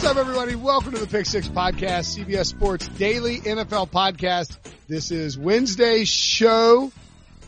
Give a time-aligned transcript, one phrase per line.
[0.00, 0.54] What's up, everybody?
[0.54, 4.56] Welcome to the Pick Six Podcast, CBS Sports Daily NFL Podcast.
[4.88, 6.90] This is Wednesday's show,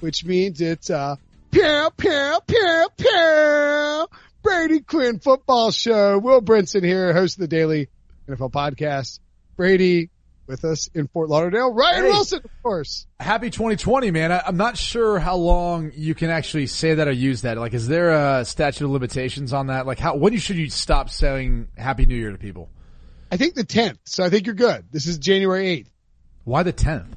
[0.00, 1.16] which means it's uh
[1.50, 4.06] pew pew pew pew
[4.42, 6.18] Brady Quinn football show.
[6.18, 7.88] Will Brinson here, host of the Daily
[8.28, 9.20] NFL Podcast.
[9.56, 10.10] Brady
[10.46, 11.72] with us in Fort Lauderdale.
[11.72, 12.10] Ryan Hey.
[12.10, 13.06] Wilson, of course.
[13.20, 14.32] Happy 2020, man.
[14.32, 17.56] I, I'm not sure how long you can actually say that or use that.
[17.58, 19.86] Like, is there a statute of limitations on that?
[19.86, 22.68] Like, how, when should you stop saying Happy New Year to people?
[23.30, 24.84] I think the 10th, so I think you're good.
[24.90, 25.86] This is January 8th.
[26.44, 27.14] Why the 10th?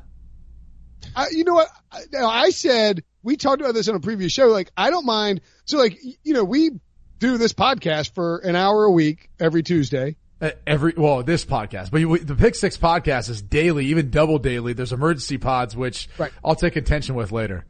[1.16, 1.68] I, you know what?
[1.92, 4.48] I, I said we talked about this on a previous show.
[4.48, 5.42] Like, I don't mind.
[5.66, 6.72] So, like, you know, we
[7.20, 10.16] do this podcast for an hour a week every Tuesday.
[10.42, 14.38] Uh, every, well, this podcast, but you, the Pick Six podcast is daily, even double
[14.38, 14.74] daily.
[14.74, 16.32] There's emergency pods, which Right.
[16.44, 17.66] I'll take attention with later.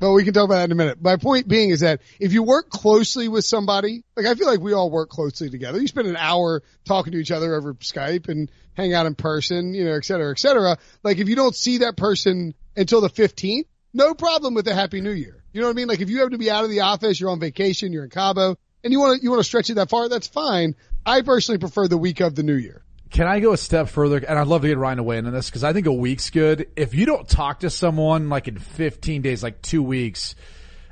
[0.00, 1.02] Well, we can talk about that in a minute.
[1.02, 4.60] My point being is that if you work closely with somebody, like I feel like
[4.60, 5.80] we all work closely together.
[5.80, 9.74] You spend an hour talking to each other over Skype and hang out in person,
[9.74, 10.78] you know, et cetera, et cetera.
[11.02, 15.00] Like if you don't see that person until the 15th, no problem with a happy
[15.00, 15.42] new year.
[15.52, 15.88] You know what I mean?
[15.88, 18.10] Like if you have to be out of the office, you're on vacation, you're in
[18.10, 20.76] Cabo and you want to, you want to stretch it that far, that's fine.
[21.08, 22.82] I personally prefer the week of the new year.
[23.10, 24.18] Can I go a step further?
[24.18, 25.92] And I'd love to get Ryan to weigh in on this because I think a
[25.92, 26.68] week's good.
[26.76, 30.34] If you don't talk to someone like in 15 days, like two weeks,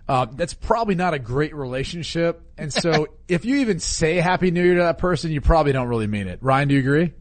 [0.08, 2.40] uh, that's probably not a great relationship.
[2.56, 5.88] And so if you even say Happy New Year to that person, you probably don't
[5.88, 6.38] really mean it.
[6.40, 7.12] Ryan, do you agree?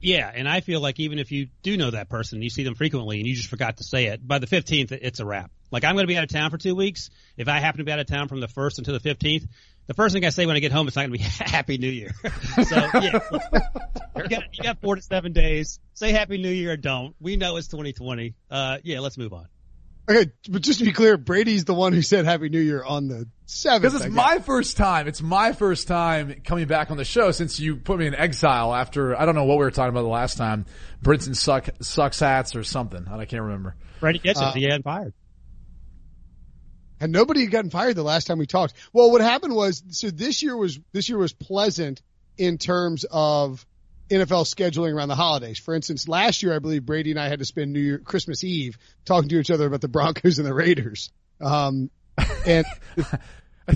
[0.00, 2.76] Yeah, and I feel like even if you do know that person, you see them
[2.76, 5.50] frequently, and you just forgot to say it, by the 15th, it's a wrap.
[5.70, 7.10] Like I'm going to be out of town for two weeks.
[7.36, 9.48] If I happen to be out of town from the first until the 15th,
[9.88, 11.76] the first thing I say when I get home is not going to be Happy
[11.78, 12.12] New Year.
[12.64, 13.18] so yeah,
[14.16, 15.80] you got, you got four to seven days.
[15.94, 17.16] Say Happy New Year or don't.
[17.20, 18.34] We know it's 2020.
[18.50, 19.48] Uh, yeah, let's move on.
[20.08, 20.30] Okay.
[20.48, 23.28] But just to be clear, Brady's the one who said happy new year on the
[23.46, 23.82] 7th.
[23.82, 25.06] Because I it's my first time.
[25.06, 28.74] It's my first time coming back on the show since you put me in exile
[28.74, 30.64] after, I don't know what we were talking about the last time.
[31.02, 33.06] Brinson suck, sucks hats or something.
[33.06, 33.76] I can't remember.
[34.00, 34.58] Brady gets Uh, it.
[34.58, 35.12] He hadn't fired.
[37.00, 38.74] And nobody had gotten fired the last time we talked.
[38.92, 42.02] Well, what happened was, so this year was, this year was pleasant
[42.36, 43.64] in terms of
[44.10, 45.58] NFL scheduling around the holidays.
[45.58, 48.42] For instance, last year, I believe Brady and I had to spend New Year, Christmas
[48.42, 51.10] Eve talking to each other about the Broncos and the Raiders.
[51.40, 51.90] Um,
[52.46, 52.66] and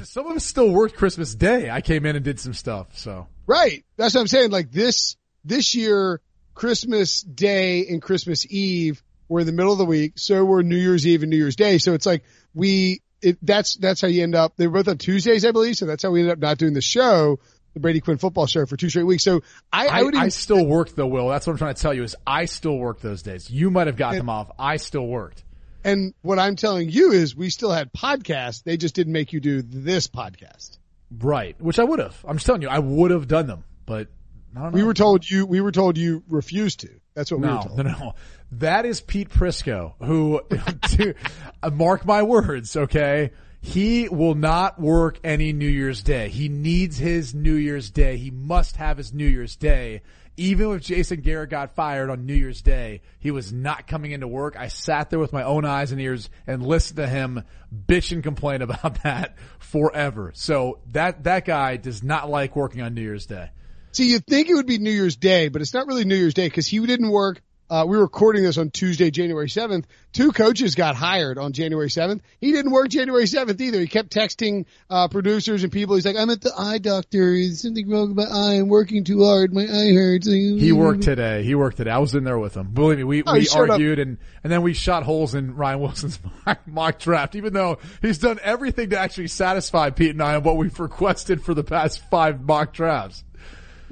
[0.04, 1.70] Some of us still worked Christmas Day.
[1.70, 2.98] I came in and did some stuff.
[2.98, 3.84] So right.
[3.96, 4.50] That's what I'm saying.
[4.50, 6.20] Like this, this year,
[6.54, 10.14] Christmas Day and Christmas Eve were in the middle of the week.
[10.16, 11.78] So were New Year's Eve and New Year's Day.
[11.78, 14.56] So it's like we, it, that's, that's how you end up.
[14.56, 15.76] They were both on Tuesdays, I believe.
[15.76, 17.38] So that's how we ended up not doing the show,
[17.74, 19.24] the Brady Quinn football show for two straight weeks.
[19.24, 21.28] So I, I, I, would even, I still worked though, Will.
[21.28, 23.50] That's what I'm trying to tell you is I still worked those days.
[23.50, 24.50] You might have got them off.
[24.58, 25.42] I still worked.
[25.84, 28.62] and what I'm telling you is we still had podcasts.
[28.62, 30.78] They just didn't make you do this podcast.
[31.18, 31.60] Right.
[31.60, 32.16] Which I would have.
[32.26, 34.08] I'm just telling you, I would have done them, but
[34.56, 34.76] I don't know.
[34.76, 36.90] We were told you, we were told you refused to.
[37.14, 38.14] That's what we were no, no, no.
[38.52, 40.40] That is Pete Prisco, who,
[40.96, 41.14] to,
[41.62, 43.32] uh, mark my words, okay?
[43.60, 46.28] He will not work any New Year's Day.
[46.28, 48.16] He needs his New Year's Day.
[48.16, 50.02] He must have his New Year's Day.
[50.36, 54.26] Even if Jason Garrett got fired on New Year's Day, he was not coming into
[54.26, 54.56] work.
[54.58, 58.22] I sat there with my own eyes and ears and listened to him bitch and
[58.22, 60.32] complain about that forever.
[60.34, 63.50] So that, that guy does not like working on New Year's Day.
[63.92, 66.34] See, you'd think it would be New Year's Day, but it's not really New Year's
[66.34, 67.42] Day because he didn't work
[67.72, 69.86] uh, we were recording this on Tuesday, January 7th.
[70.12, 72.20] Two coaches got hired on January 7th.
[72.38, 73.80] He didn't work January 7th either.
[73.80, 75.94] He kept texting, uh, producers and people.
[75.94, 77.32] He's like, I'm at the eye doctor.
[77.32, 78.54] Is something wrong with my eye?
[78.56, 79.54] I'm working too hard.
[79.54, 80.26] My eye hurts.
[80.26, 81.44] He worked today.
[81.44, 81.92] He worked today.
[81.92, 82.66] I was in there with him.
[82.72, 83.70] Believe me, we, Oh, we up.
[83.70, 86.18] argued and, and then we shot holes in Ryan Wilson's
[86.66, 90.58] mock draft, even though he's done everything to actually satisfy Pete and I on what
[90.58, 93.24] we've requested for the past five mock drafts.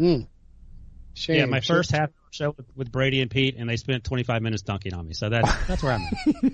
[0.00, 1.36] Shame.
[1.36, 1.76] Yeah, my Shame.
[1.76, 5.06] first half show with, with Brady and Pete, and they spent 25 minutes dunking on
[5.06, 5.12] me.
[5.14, 6.52] So that's that's where I'm at.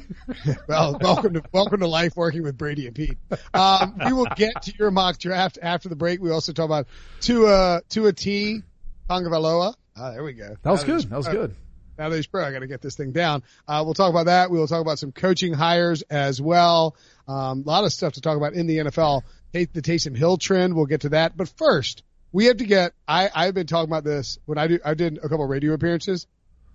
[0.69, 3.17] Well, welcome to welcome to life working with Brady and Pete.
[3.55, 6.21] Um, we will get to your mock draft after the break.
[6.21, 6.87] We also talk about
[7.21, 8.63] Tua Tua T
[9.09, 9.75] Tagovailoa.
[9.97, 10.57] Ah, there we go.
[10.63, 11.11] That was Now good.
[11.11, 11.35] That was pro.
[11.35, 11.57] good.
[11.99, 13.43] Now that he's pro, I got to get this thing down.
[13.67, 14.51] Uh, we'll talk about that.
[14.51, 16.95] We will talk about some coaching hires as well.
[17.27, 19.23] Um, a lot of stuff to talk about in the NFL.
[19.55, 20.75] Take the Taysom Hill trend.
[20.75, 21.35] We'll get to that.
[21.37, 22.03] But first,
[22.37, 22.93] we have to get.
[23.09, 24.79] I I've been talking about this when I do.
[24.85, 26.27] I did a couple of radio appearances.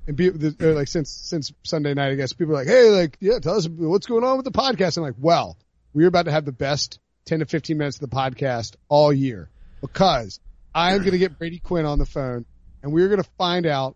[0.07, 0.19] And
[0.59, 3.55] uh, like since since Sunday night, I guess people are like, "Hey, like, yeah, tell
[3.57, 5.55] us what's going on with the podcast." I'm like, "Well,
[5.93, 9.51] we're about to have the best 10 to 15 minutes of the podcast all year
[9.81, 10.39] because
[10.73, 12.45] I'm going to get Brady Quinn on the phone
[12.81, 13.95] and we're going to find out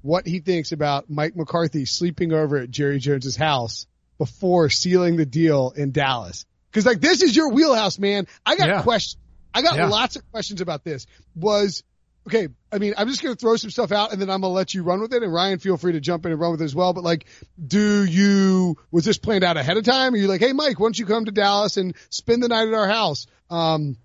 [0.00, 3.86] what he thinks about Mike McCarthy sleeping over at Jerry Jones's house
[4.16, 6.46] before sealing the deal in Dallas.
[6.72, 8.26] Cause like this is your wheelhouse, man.
[8.46, 8.82] I got Yeah.
[8.82, 9.20] questions.
[9.54, 9.86] I got Yeah.
[9.88, 11.06] lots of questions about this.
[11.36, 11.82] Was
[12.26, 12.48] okay.
[12.72, 14.54] I mean, I'm just going to throw some stuff out and then I'm going to
[14.54, 15.22] let you run with it.
[15.22, 16.92] And Ryan, feel free to jump in and run with it as well.
[16.92, 17.26] But like,
[17.64, 20.14] do you, was this planned out ahead of time?
[20.14, 22.66] Are you like, Hey, Mike, why don't you come to Dallas and spend the night
[22.68, 23.26] at our house?
[23.50, 23.96] Um,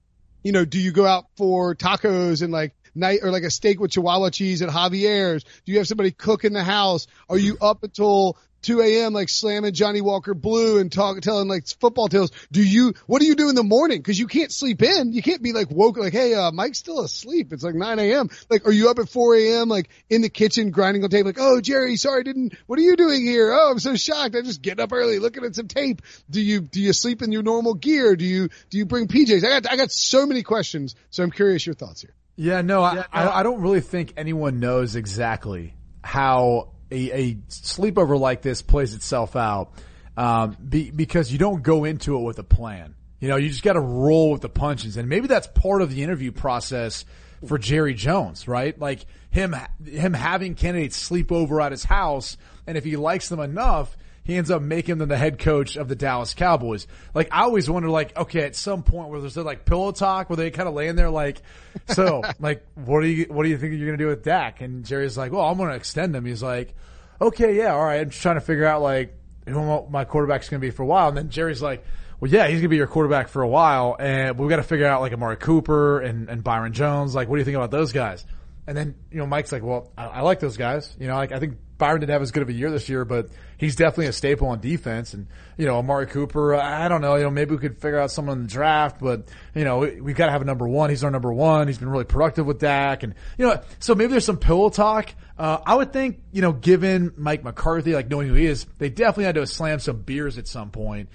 [0.43, 3.79] you know, do you go out for tacos and like night or like a steak
[3.79, 5.43] with chihuahua cheese at Javier's?
[5.43, 7.07] Do you have somebody cook in the house?
[7.29, 9.13] Are you up until 2 a.m.
[9.13, 12.31] like slamming Johnnie Walker Blue and talk, telling like football tales?
[12.51, 14.03] Do you, what do you do in the morning?
[14.03, 15.13] Cause you can't sleep in.
[15.13, 17.53] You can't be like woke, like, Hey, uh, Mike's still asleep.
[17.53, 18.29] It's like 9 a.m.
[18.49, 19.69] Like, are you up at 4 a.m.
[19.69, 21.25] like in the kitchen grinding on tape?
[21.25, 23.51] Like, Oh, Jerry, sorry, didn't, what are you doing here?
[23.53, 24.35] Oh, I'm so shocked.
[24.35, 26.01] I just get up early looking at some tape.
[26.29, 28.15] Do you, do you sleep in your normal gear?
[28.15, 29.43] Do you, do you bring PJs?
[29.45, 30.95] I got, I got so many questions.
[31.09, 32.13] So I'm curious your thoughts here.
[32.41, 38.17] Yeah, no, I, I, I don't really think anyone knows exactly how a, a sleepover
[38.17, 39.73] like this plays itself out,
[40.15, 42.95] um, be, because you don't go into it with a plan.
[43.19, 45.93] You know, you just got to roll with the punches, and maybe that's part of
[45.93, 47.03] the interview process
[47.45, 48.79] for Jerry Jones, right?
[48.79, 49.53] Like him,
[49.85, 53.97] him having candidates sleep over at his house, and if he likes them enough,
[54.29, 56.87] he ends up making them the head coach of the Dallas Cowboys.
[57.13, 60.37] Like I always wonder, like, okay, at some point where there's like pillow talk where
[60.37, 61.41] they kind of laying there, like,
[61.87, 64.61] so, like, what do you, what do you think you're gonna do with Dak?
[64.61, 66.25] And Jerry's like, well, I'm gonna extend him.
[66.25, 66.75] He's like,
[67.19, 68.01] okay, yeah, all right.
[68.01, 69.15] I'm just trying to figure out like
[69.47, 71.09] who my quarterback's gonna be for a while.
[71.09, 71.83] And then Jerry's like,
[72.19, 74.85] well, yeah, he's gonna be your quarterback for a while, and we've got to figure
[74.85, 77.15] out like Amari Cooper and and Byron Jones.
[77.15, 78.25] Like, what do you think about those guys?
[78.67, 80.95] And then, you know, Mike's like, well, I, I like those guys.
[80.99, 83.05] You know, like, I think Byron didn't have as good of a year this year,
[83.05, 85.15] but he's definitely a staple on defense.
[85.15, 85.27] And,
[85.57, 88.37] you know, Amari Cooper, I don't know, you know, maybe we could figure out someone
[88.37, 90.91] in the draft, but, you know, we, we've got to have a number one.
[90.91, 91.67] He's our number one.
[91.67, 93.01] He's been really productive with Dak.
[93.01, 95.09] And, you know, so maybe there's some pillow talk.
[95.37, 98.89] Uh, I would think, you know, given Mike McCarthy, like knowing who he is, they
[98.89, 101.09] definitely had to slam some beers at some point.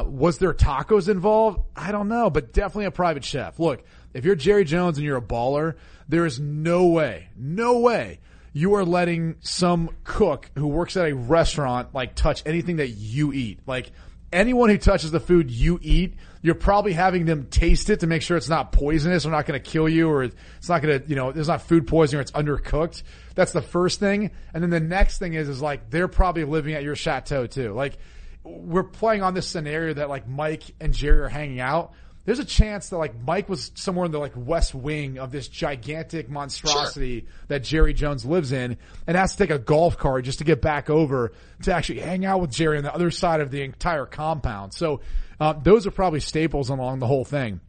[0.00, 1.60] Uh, was there tacos involved?
[1.76, 3.60] I don't know, but definitely a private chef.
[3.60, 5.74] Look, if you're Jerry Jones and you're a baller,
[6.08, 8.20] there is no way, no way
[8.52, 13.32] you are letting some cook who works at a restaurant like touch anything that you
[13.32, 13.60] eat.
[13.66, 13.92] Like
[14.32, 18.22] anyone who touches the food you eat, you're probably having them taste it to make
[18.22, 21.08] sure it's not poisonous or not going to kill you or it's not going to,
[21.08, 23.02] you know, there's not food poisoning or it's undercooked.
[23.34, 24.30] That's the first thing.
[24.52, 27.72] And then the next thing is, is like they're probably living at your chateau too.
[27.72, 27.98] Like
[28.42, 31.92] we're playing on this scenario that like Mike and Jerry are hanging out.
[32.24, 35.48] There's a chance that like Mike was somewhere in the like west wing of this
[35.48, 40.38] gigantic monstrosity that Jerry Jones lives in and has to take a golf cart just
[40.38, 43.50] to get back over to actually hang out with Jerry on the other side of
[43.50, 44.74] the entire compound.
[44.74, 45.00] So,
[45.40, 47.60] uh, those are probably staples along the whole thing.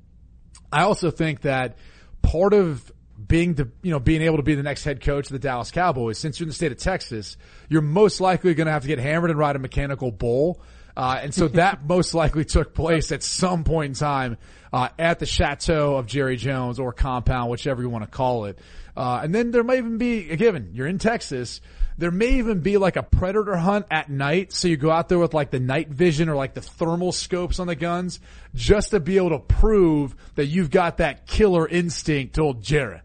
[0.72, 1.77] I also think that
[2.22, 2.91] part of
[3.27, 5.72] being the, you know, being able to be the next head coach of the Dallas
[5.72, 7.38] Cowboys, since you're in the state of Texas,
[7.70, 10.62] you're most likely going to have to get hammered and ride a mechanical bull.
[10.95, 14.38] Uh, and so that most likely took place at some point in time,
[14.74, 18.60] uh, at the chateau of Jerry Jones or compound, whichever you want to call it.
[18.95, 21.62] Uh, and then there might even be, given you're in Texas,
[21.98, 24.51] there may even be like a predator hunt at night.
[24.53, 27.60] So you go out there with like the night vision or like the thermal scopes
[27.60, 28.19] on the guns
[28.53, 33.01] just to be able to prove that you've got that killer instinct to old Jerry.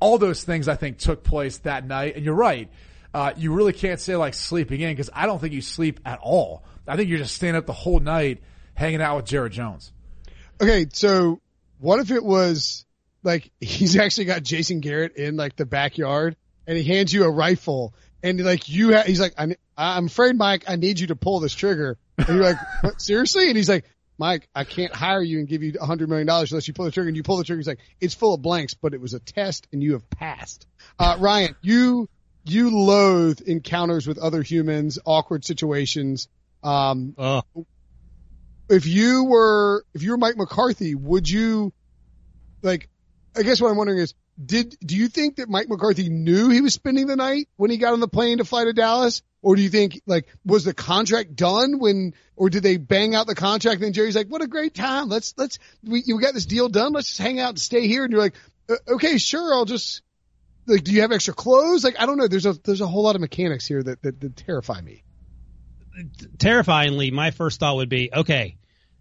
[0.00, 2.16] All those things I think took place that night.
[2.16, 2.70] And you're right.
[3.14, 6.18] Uh, you really can't say like sleeping in because I don't think you sleep at
[6.20, 6.64] all.
[6.86, 8.42] I think you're just staying up the whole night
[8.74, 9.92] hanging out with Jared Jones.
[10.60, 10.86] Okay.
[10.92, 11.40] So
[11.78, 12.84] what if it was
[13.22, 17.30] like he's actually got Jason Garrett in like the backyard and he hands you a
[17.30, 21.16] rifle and like you ha- he's like I'm, I'm afraid Mike I need you to
[21.16, 23.84] pull this trigger and you're like what, seriously and he's like
[24.18, 26.86] Mike I can't hire you and give you a hundred million dollars unless you pull
[26.86, 29.00] the trigger and you pull the trigger he's like it's full of blanks but it
[29.00, 30.66] was a test and you have passed
[30.98, 32.08] uh, Ryan you
[32.44, 36.28] you loathe encounters with other humans awkward situations
[36.66, 37.42] um Oh,
[38.68, 41.72] if you were if you were Mike McCarthy, would you
[42.62, 42.88] like
[43.36, 46.60] I guess what I'm wondering is did do you think that Mike McCarthy knew he
[46.60, 49.22] was spending the night when he got on the plane to fly to Dallas?
[49.42, 53.26] Or do you think like was the contract done when or did they bang out
[53.26, 55.08] the contract and then Jerry's like, What a great time.
[55.08, 58.02] Let's let's we you got this deal done, let's just hang out and stay here
[58.04, 58.34] and you're like,
[58.68, 60.02] "Uh, Okay, sure, I'll just
[60.66, 61.84] like do you have extra clothes?
[61.84, 64.20] Like I don't know, there's a there's a whole lot of mechanics here that that,
[64.20, 65.04] that terrify me.
[66.38, 68.56] Terrifyingly, my first thought would be, okay,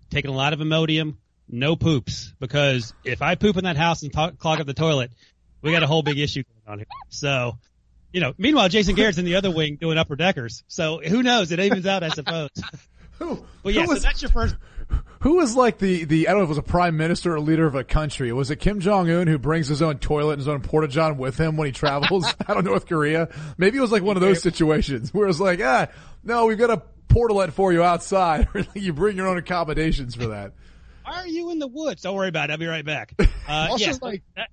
[0.10, 1.16] taking a lot of Imodium,
[1.48, 5.12] no poops, because if I poop in that house and clog up the toilet,
[5.62, 6.88] we got a whole big issue going on here.
[7.10, 7.58] So,
[8.12, 10.64] you know, meanwhile, Jason Garrett's in the other wing doing upper deckers.
[10.68, 11.52] So who knows?
[11.52, 12.50] It evens out, I suppose.
[13.20, 14.58] Who, But yeah, who was, so that's your first.
[15.22, 17.40] Who was like the, the, I don't know if it was a prime minister or
[17.40, 18.32] leader of a country.
[18.32, 21.58] Was it Kim Jong-un who brings his own toilet and his own porta-john with him
[21.58, 23.30] when he travels out of North Korea?
[23.58, 25.88] Maybe it was like one of those situations where it's like, ah,
[26.24, 28.48] no, we've got a portalet for you outside.
[28.76, 30.54] you bring your own accommodations for that.
[31.04, 32.02] Why are you in the woods?
[32.02, 32.54] Don't worry about it.
[32.54, 33.14] I'll be right back.
[33.48, 34.50] Uh, Also, yes, like- that-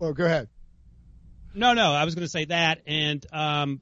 [0.00, 0.48] Oh, go ahead.
[1.54, 3.80] No, no, I was going to say that, and um,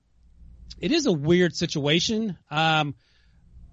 [0.80, 2.38] it is a weird situation.
[2.50, 2.94] Um,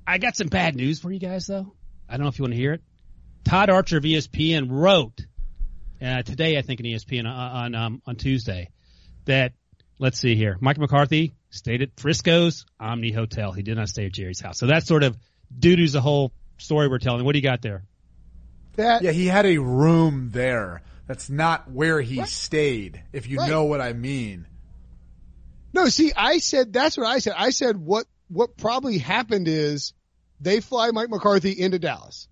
[0.05, 1.73] I got some bad news for you guys, though.
[2.09, 2.81] I don't know if you want to hear it.
[3.43, 5.25] Todd Archer of ESPN wrote
[6.01, 8.69] uh, today, I think, in ESPN on on, um, on Tuesday,
[9.25, 9.53] that
[9.99, 13.51] let's see here, Mike McCarthy stayed at Frisco's Omni Hotel.
[13.51, 14.59] He did not stay at Jerry's house.
[14.59, 15.17] So that sort of
[15.57, 17.23] doo-doos the whole story we're telling.
[17.25, 17.83] What do you got there?
[18.75, 20.81] That Yeah, he had a room there.
[21.07, 23.49] That's not where he stayed, if you Right.
[23.49, 24.45] know what I mean.
[25.73, 27.33] No, see, I said that's what I said.
[27.37, 29.93] I said what what probably happened is
[30.39, 32.27] they fly Mike McCarthy into Dallas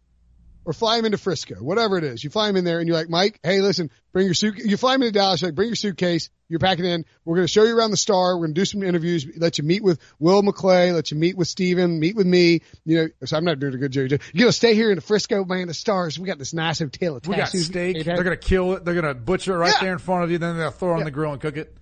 [0.64, 2.24] or fly him into Frisco, whatever it is.
[2.24, 4.58] You fly him in there and you're like, Mike, hey, listen, bring your suit.
[4.58, 6.30] You fly him into Dallas, you're like, bring your suitcase.
[6.48, 7.06] You're packing in.
[7.24, 8.36] We're going to show you around the star.
[8.38, 9.26] We're going to do some interviews.
[9.38, 10.94] Let you meet with Will McClay.
[10.94, 12.62] Let you meet with Stephen, meet with me.
[12.86, 14.12] You know, so I'm not doing a good job.
[14.12, 16.20] You're going to stay here in the Frisco, man, the stars.
[16.20, 17.20] We got this nice hotel.
[17.28, 18.06] We got steak.
[18.06, 18.86] They're gonna kill it.
[18.86, 19.82] They're gonna butcher it right Yeah.
[19.86, 20.38] there in front of you.
[20.38, 21.06] Then they'll throw it on Yeah.
[21.06, 21.76] the grill and cook it.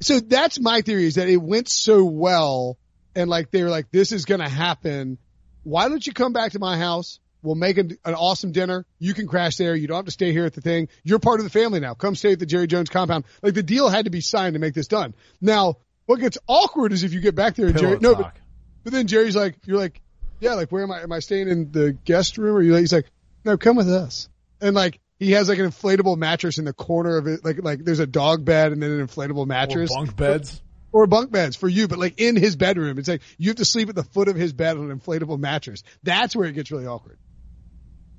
[0.00, 2.78] so that's my theory is that it went so well
[3.14, 5.18] and like they were like, this is going to happen.
[5.62, 7.20] Why don't you come back to my house?
[7.42, 8.84] We'll make an, an awesome dinner.
[8.98, 9.74] You can crash there.
[9.74, 10.88] You don't have to stay here at the thing.
[11.04, 11.94] You're part of the family now.
[11.94, 13.24] Come stay at the Jerry Jones compound.
[13.42, 15.14] Like the deal had to be signed to make this done.
[15.40, 15.76] Now,
[16.06, 18.36] what gets awkward is if you get back there and Pillow Jerry, no, but,
[18.84, 20.02] but then Jerry's like, you're like,
[20.40, 21.02] yeah, like where am I?
[21.02, 22.56] Am I staying in the guest room?
[22.56, 23.06] Or you like, he's like,
[23.44, 24.28] no, come with us.
[24.60, 27.44] And like, he has like an inflatable mattress in the corner of it.
[27.44, 30.60] Like, like there's a dog bed and then an inflatable Or mattress bunk beds.
[30.92, 32.98] Or bunk beds for you, but like in his bedroom.
[32.98, 35.38] It's like you have to sleep at the foot of his bed on an inflatable
[35.38, 35.82] mattress.
[36.02, 37.18] That's where it gets really awkward.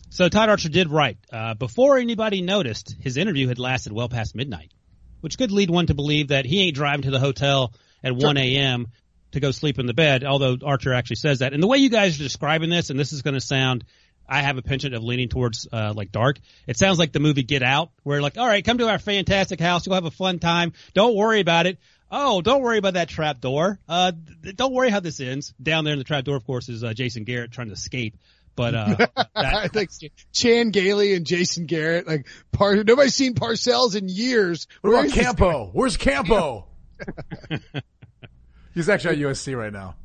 [0.10, 2.96] So Todd Archer did write uh, before anybody noticed.
[3.00, 4.74] His interview had lasted well past midnight,
[5.22, 7.74] which could lead one to believe that he ain't driving to the hotel
[8.04, 8.88] at 1 a.m.
[9.32, 10.26] to go sleep in the bed.
[10.26, 13.14] Although Archer actually says that, and the way you guys are describing this, and this
[13.14, 13.86] is going to sound,
[14.28, 16.40] I have a penchant of leaning towards uh, like dark.
[16.68, 19.60] It sounds like the movie Get Out, where like, all right, come to our fantastic
[19.60, 20.74] house, you'll have a fun time.
[20.94, 21.80] Don't worry about it.
[22.12, 23.80] Oh, don't worry about that trap door.
[23.88, 24.12] Uh,
[24.44, 25.54] th- don't worry how this ends.
[25.62, 28.18] Down there in the trap door, of course, is uh, Jason Garrett trying to escape.
[28.54, 28.96] But uh,
[29.36, 29.92] I that, think
[30.34, 34.68] Chan Gailey and Jason Garrett, like Par, nobody's seen Parcells in years.
[34.82, 35.70] What Where about Campo?
[35.72, 36.68] Where's Campo?
[38.74, 39.96] He's actually at USC right now.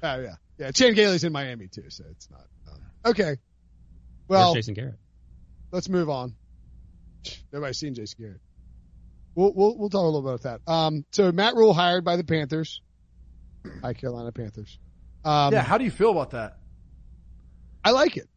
[0.00, 0.16] guy?
[0.16, 0.70] Oh yeah, yeah.
[0.70, 2.46] Chan Gailey's in Miami too, so it's not.
[2.70, 3.36] Um, okay.
[4.26, 4.94] where's Well, Jason Garrett?
[5.72, 6.34] let's move on.
[7.52, 8.40] Nobody's seen Jason Garrett.
[9.38, 10.72] We'll we'll we'll talk a little bit about that.
[10.72, 12.82] Um, so Matt Rhule hired by the Panthers.
[13.82, 14.80] Hi, Carolina Panthers.
[15.24, 16.58] Um, yeah, how do you feel about that?
[17.84, 18.28] I like it.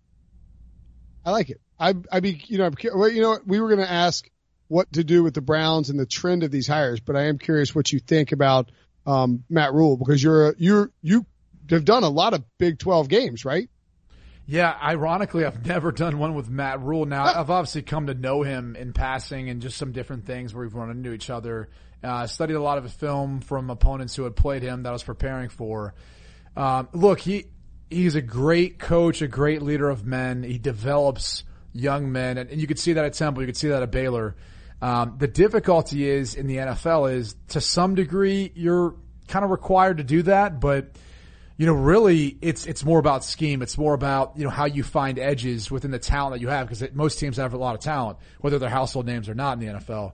[1.25, 1.59] I like it.
[1.79, 4.29] I I be you know I'm you know we were going to ask
[4.67, 7.39] what to do with the Browns and the trend of these hires, but I am
[7.39, 8.69] curious what you think about
[9.07, 11.25] um, Matt Rhule because you're you're you
[11.71, 13.71] have done a lot of Big Twelve games, right?
[14.51, 17.05] Yeah, ironically, I've never done one with Matt Rhule.
[17.05, 20.65] Now, I've obviously come to know him in passing and just some different things where
[20.65, 21.69] we've run into each other.
[22.03, 24.91] Uh, studied a lot of his film from opponents who had played him that I
[24.91, 25.93] was preparing for.
[26.57, 27.45] Um, look, he
[27.89, 30.43] he's a great coach, a great leader of men.
[30.43, 33.43] He develops young men, and, and you could see that at Temple.
[33.43, 34.35] You could see that at Baylor.
[34.81, 38.95] Um, the difficulty is in the NFL is to some degree you're
[39.29, 40.97] kind of required to do that, but
[41.61, 43.61] you know, really, it's it's more about scheme.
[43.61, 46.67] It's more about you know how you find edges within the talent that you have
[46.67, 49.67] because most teams have a lot of talent, whether they're household names or not in
[49.67, 50.13] the NFL.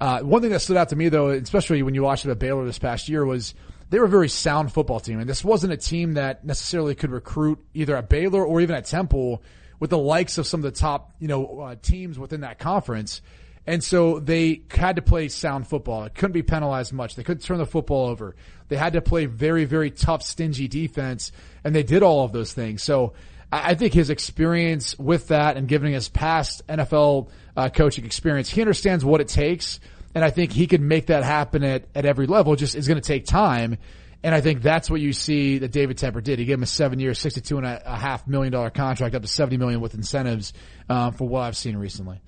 [0.00, 2.40] Uh, one thing that stood out to me though, especially when you watched it at
[2.40, 3.54] Baylor this past year was
[3.90, 5.20] they were a very sound football team.
[5.20, 8.86] And this wasn't a team that necessarily could recruit either at Baylor or even at
[8.86, 9.40] Temple
[9.78, 13.22] with the likes of some of the top, you know, uh, teams within that conference.
[13.68, 16.04] And so they had to play sound football.
[16.04, 17.14] It couldn't be penalized much.
[17.14, 18.34] They couldn't turn the football over.
[18.68, 21.32] They had to play very, very tough, stingy defense,
[21.64, 22.82] and they did all of those things.
[22.82, 23.14] So
[23.50, 28.60] I think his experience with that and giving his past NFL uh, coaching experience, he
[28.60, 29.80] understands what it takes.
[30.14, 32.56] And I think he can make that happen at, at every level.
[32.56, 33.78] Just is going to take time.
[34.22, 36.38] And I think that's what you see that David Tepper did.
[36.38, 39.28] He gave him a seven year, sixty-two and a, half million dollar contract up to
[39.28, 40.52] 70 million with incentives,
[40.88, 42.20] um, for what I've seen recently.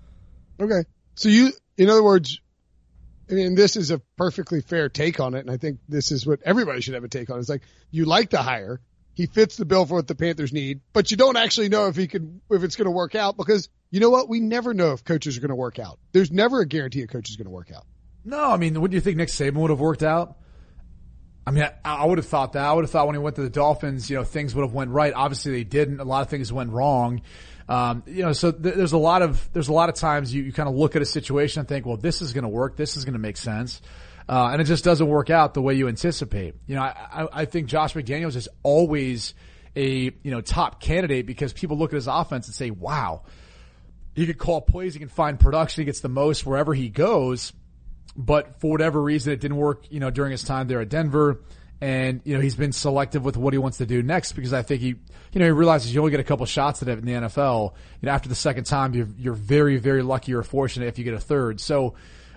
[0.60, 0.84] Okay.
[1.16, 2.40] So you, in other words,
[3.38, 5.40] and this is a perfectly fair take on it.
[5.40, 7.38] And I think this is what everybody should have a take on.
[7.38, 8.80] It's like you like the hire.
[9.14, 11.96] He fits the bill for what the Panthers need, but you don't actually know if
[11.96, 14.28] he could, if it's going to work out because you know what?
[14.28, 15.98] We never know if coaches are going to work out.
[16.12, 17.84] There's never a guarantee a coach is going to work out.
[18.24, 20.36] No, I mean, what do you think Nick Saban would have worked out?
[21.46, 22.64] I mean, I, I would have thought that.
[22.64, 24.74] I would have thought when he went to the Dolphins, you know, things would have
[24.74, 25.12] went right.
[25.12, 26.00] Obviously, they didn't.
[26.00, 27.22] A lot of things went wrong.
[27.70, 30.42] Um, you know, so th- there's a lot of there's a lot of times you,
[30.42, 32.76] you kind of look at a situation and think, well, this is going to work.
[32.76, 33.80] This is going to make sense.
[34.28, 36.56] Uh, and it just doesn't work out the way you anticipate.
[36.66, 39.34] You know, I, I think Josh McDaniels is always
[39.76, 43.22] a, you know, top candidate because people look at his offense and say, wow,
[44.14, 47.52] he could call plays, he can find production, he gets the most wherever he goes.
[48.16, 51.40] But for whatever reason, it didn't work, you know, during his time there at Denver.
[51.80, 54.60] And, you know, he's been selective with what he wants to do next because I
[54.62, 57.06] think he, you know, he realizes you only get a couple shots at it in
[57.06, 57.72] the NFL.
[58.00, 61.04] You know, after the second time, you're, you're very, very lucky or fortunate if you
[61.04, 61.58] get a third.
[61.58, 61.94] So,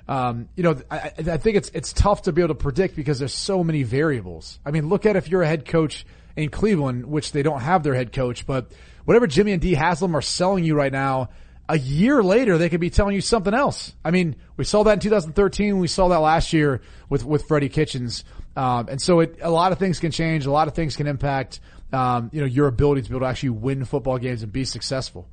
[0.08, 3.20] um, you know, I, I think it's it's tough to be able to predict because
[3.20, 4.60] there's so many variables.
[4.66, 7.84] I mean, look at if you're a head coach in Cleveland, which they don't have
[7.84, 8.72] their head coach, but
[9.06, 11.30] whatever Jimmy and Dee Haslam are selling you right now,
[11.70, 13.94] a year later they could be telling you something else.
[14.04, 15.80] I mean, we saw that in 2013.
[15.80, 19.72] We saw that last year with with Freddie Kitchens, um, and so it, a lot
[19.72, 20.46] of things can change.
[20.46, 21.60] A lot of things can impact,
[21.92, 24.66] um, you know, your ability to be able to actually win football games and be
[24.66, 25.28] successful.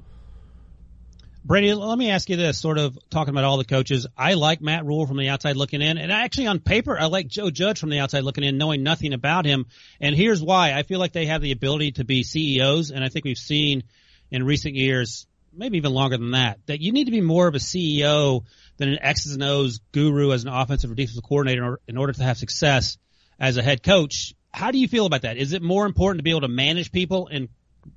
[1.42, 4.06] Brady, let me ask you this, sort of talking about all the coaches.
[4.16, 7.28] I like Matt Rhule from the outside looking in, and actually on paper, I like
[7.28, 9.64] Joe Judge from the outside looking in, knowing nothing about him.
[10.02, 10.74] And here's why.
[10.74, 13.84] I feel like they have the ability to be CEOs, and I think we've seen
[14.30, 17.54] in recent years, maybe even longer than that, that you need to be more of
[17.54, 18.44] a CEO
[18.76, 22.22] than an X's and O's guru as an offensive or defensive coordinator in order to
[22.22, 22.98] have success
[23.40, 24.34] as a head coach.
[24.52, 25.36] How do you feel about that?
[25.36, 27.48] Is it more important to be able to manage people and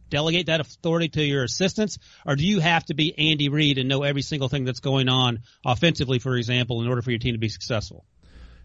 [0.10, 3.90] delegate that authority to your assistants, or do you have to be Andy Reid and
[3.90, 7.34] know every single thing that's going on offensively, for example, in order for your team
[7.34, 8.06] to be successful?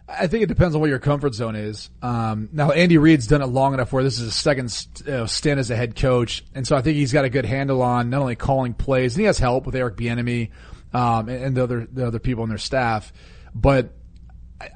[0.09, 1.91] I think it depends on what your comfort zone is.
[2.01, 5.71] Um, now, Andy Reid's done it long enough where this is his second stint as
[5.71, 8.37] a head coach, and so I think he's got a good handle on not only
[8.37, 10.51] calling plays, and he has help with Eric Bieniemy
[10.95, 13.13] um, and the other the other people on their staff,
[13.55, 13.93] but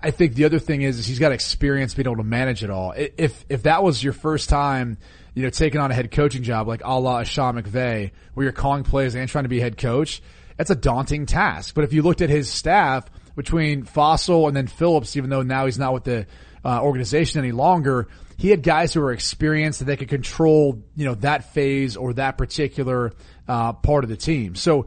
[0.02, 2.70] I think the other thing is, is he's got experience being able to manage it
[2.70, 2.92] all.
[2.96, 4.98] If if that was your first time
[5.34, 8.52] you know, taking on a head coaching job like a la Sean McVay, where you're
[8.52, 10.22] calling plays and trying to be head coach,
[10.56, 11.74] that's a daunting task.
[11.74, 15.64] But if you looked at his staff between Fassel and then Phillips, even though now
[15.64, 16.26] he's not with the
[16.64, 21.06] uh, organization any longer, he had guys who were experienced that they could control, you
[21.06, 23.12] know, that phase or that particular
[23.48, 24.54] uh, part of the team.
[24.54, 24.86] So,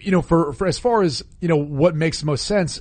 [0.00, 2.80] you know, for, for as far as you know, what makes most sense,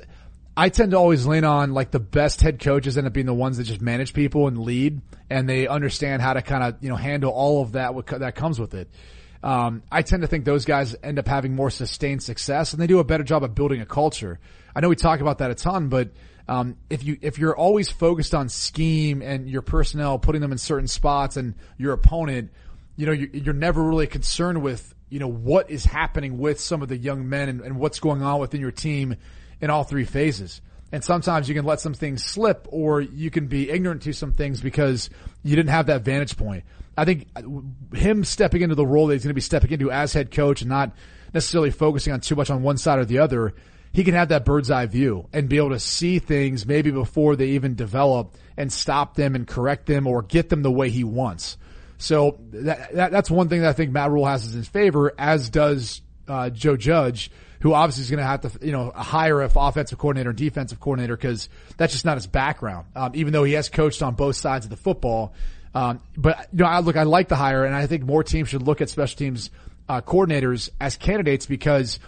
[0.61, 3.33] I tend to always lean on like the best head coaches end up being the
[3.33, 6.89] ones that just manage people and lead, and they understand how to kind of you
[6.89, 8.87] know handle all of that that comes with it.
[9.41, 12.85] Um, I tend to think those guys end up having more sustained success, and they
[12.85, 14.39] do a better job of building a culture.
[14.75, 16.11] I know we talk about that a ton, but
[16.47, 20.59] um, if you if you're always focused on scheme and your personnel, putting them in
[20.59, 22.51] certain spots, and your opponent,
[22.97, 26.83] you know, you're, you're never really concerned with you know what is happening with some
[26.83, 29.15] of the young men and, and what's going on within your team
[29.61, 30.61] in all three phases.
[30.91, 34.33] And sometimes you can let some things slip or you can be ignorant to some
[34.33, 35.09] things because
[35.43, 36.65] you didn't have that vantage point.
[36.97, 37.27] I think
[37.93, 40.61] him stepping into the role that he's going to be stepping into as head coach
[40.61, 40.91] and not
[41.33, 43.53] necessarily focusing on too much on one side or the other,
[43.93, 47.37] he can have that bird's eye view and be able to see things maybe before
[47.37, 51.05] they even develop and stop them and correct them or get them the way he
[51.05, 51.57] wants.
[51.97, 55.13] So that, that that's one thing that I think Matt Rhule has in his favor,
[55.17, 59.41] as does uh, Joe Judge who obviously is going to have to, you know, hire
[59.41, 61.47] a offensive coordinator and defensive coordinator because
[61.77, 62.87] that's just not his background.
[62.95, 65.33] Um, even though he has coached on both sides of the football.
[65.73, 68.49] Um, but you know, I look, I like the hire, and I think more teams
[68.49, 69.51] should look at special teams
[69.87, 71.99] uh, coordinators as candidates because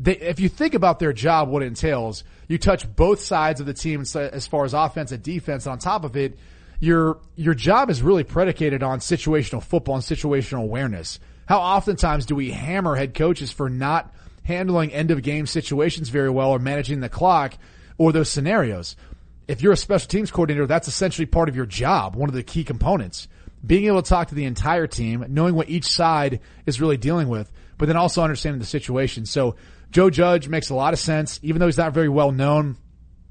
[0.00, 3.66] they, if you think about their job, what it entails, you touch both sides of
[3.66, 5.66] the team as far as offense and defense.
[5.66, 6.38] And on top of it,
[6.80, 11.20] your your job is really predicated on situational football and situational awareness.
[11.46, 16.30] How oftentimes do we hammer head coaches for not handling end of game situations very
[16.30, 17.54] well or managing the clock
[17.98, 18.96] or those scenarios.
[19.48, 22.42] If you're a special teams coordinator, that's essentially part of your job, one of the
[22.42, 23.28] key components.
[23.64, 27.28] Being able to talk to the entire team, knowing what each side is really dealing
[27.28, 29.26] with, but then also understanding the situation.
[29.26, 29.56] So
[29.90, 32.76] Joe Judge makes a lot of sense, even though he's not very well known.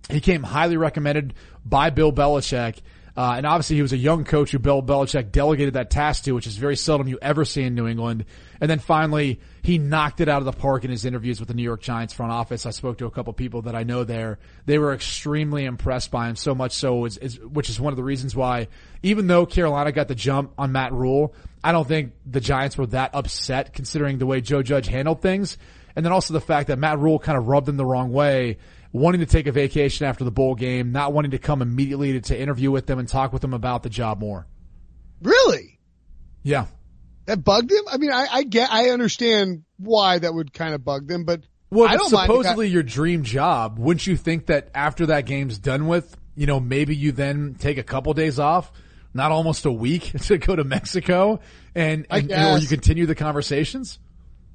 [0.10, 1.34] He came highly recommended
[1.66, 2.80] by Bill Belichick.
[3.16, 6.32] Uh, and obviously he was a young coach who Bill Belichick delegated that task to,
[6.32, 8.26] which is very seldom you ever see in New England.
[8.62, 11.56] And then finally, he knocked it out of the park in his interviews with the
[11.56, 12.68] New York Giants front office.
[12.68, 14.38] I spoke to a couple people that I know there.
[14.68, 17.98] They were extremely impressed by him, so much so, is, is, which is one of
[17.98, 18.68] the reasons why,
[19.02, 22.86] even though Carolina got the jump on Matt Rhule, I don't think the Giants were
[22.88, 25.58] that upset considering the way Joe Judge handled things.
[25.96, 28.58] And then also the fact that Matt Rhule kind of rubbed them the wrong way
[28.94, 32.22] wanting to take a vacation after the bowl game, not wanting to come immediately to,
[32.22, 34.46] to interview with them and talk with them about the job more.
[35.22, 35.80] Really?
[36.44, 36.66] Yeah.
[37.32, 37.86] That bugged him?
[37.90, 41.44] I mean, I, I get, I understand why that would kind of bug them, but
[41.70, 43.80] well, I supposedly your dream job.
[43.80, 47.78] Wouldn't you think that after that game's done with, you know, maybe you then take
[47.78, 48.70] a couple days off,
[49.14, 51.40] not almost a week to go to Mexico
[51.74, 53.98] and, and or you continue the conversations?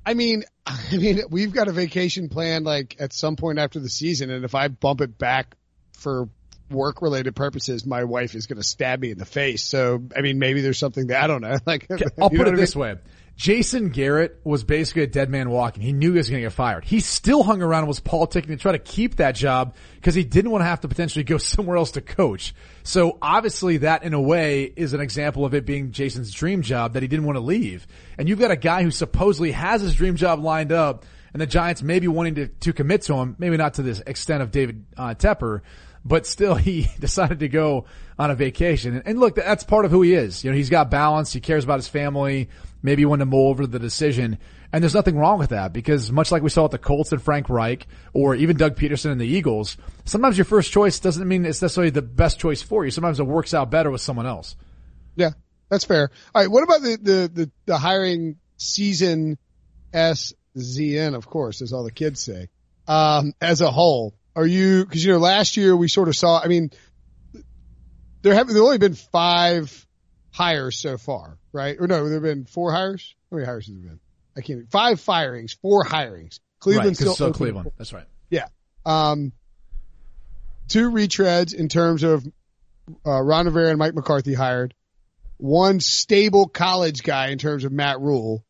[0.04, 3.88] I mean, I mean, we've got a vacation planned like at some point after the
[3.88, 5.56] season, and if I bump it back
[5.94, 6.28] for
[6.70, 9.62] work related purposes, my wife is going to stab me in the face.
[9.62, 11.56] So, I mean, maybe there's something that I don't know.
[11.66, 11.88] Like,
[12.20, 12.82] I'll put it this mean?
[12.82, 12.96] way.
[13.36, 15.82] Jason Garrett was basically a dead man walking.
[15.82, 16.84] He knew he was going to get fired.
[16.84, 20.24] He still hung around and was politicking to try to keep that job because he
[20.24, 22.54] didn't want to have to potentially go somewhere else to coach.
[22.82, 26.94] So obviously that in a way is an example of it being Jason's dream job
[26.94, 27.86] that he didn't want to leave.
[28.16, 31.46] And you've got a guy who supposedly has his dream job lined up and the
[31.46, 34.86] Giants maybe wanting to, to commit to him, maybe not to this extent of David
[34.96, 35.60] uh, Tepper,
[36.06, 37.84] but still he decided to go
[38.18, 39.02] on a vacation.
[39.04, 40.44] And look, that's part of who he is.
[40.44, 41.32] You know, he's got balance.
[41.32, 42.48] He cares about his family.
[42.82, 44.38] Maybe he wanted to mull over the decision.
[44.72, 47.22] And there's nothing wrong with that because much like we saw with the Colts and
[47.22, 51.44] Frank Reich or even Doug Pederson and the Eagles, sometimes your first choice doesn't mean
[51.44, 52.90] it's necessarily the best choice for you.
[52.90, 54.56] Sometimes it works out better with someone else.
[55.14, 55.30] Yeah,
[55.68, 56.10] that's fair.
[56.34, 56.50] All right.
[56.50, 59.38] What about the, the, the, the hiring season
[59.92, 62.48] SZN, of course, as all the kids say,
[62.86, 64.14] um, as a whole?
[64.36, 66.70] Are you, cause you know, last year we sort of saw, I mean,
[68.22, 69.86] there have there only been five
[70.30, 71.76] hires so far, right?
[71.80, 73.14] Or no, there have been four hires.
[73.30, 74.00] How many hires has there been?
[74.36, 74.70] I can't.
[74.70, 76.38] Five firings, four hirings.
[76.60, 77.72] Cleveland right, still, still Cleveland.
[77.78, 78.04] That's right.
[78.28, 78.48] Yeah.
[78.84, 79.32] Um,
[80.68, 82.26] two retreads in terms of
[83.06, 84.74] uh, Ron Rivera and Mike McCarthy hired.
[85.38, 88.44] One stable college guy in terms of Matt Rhule,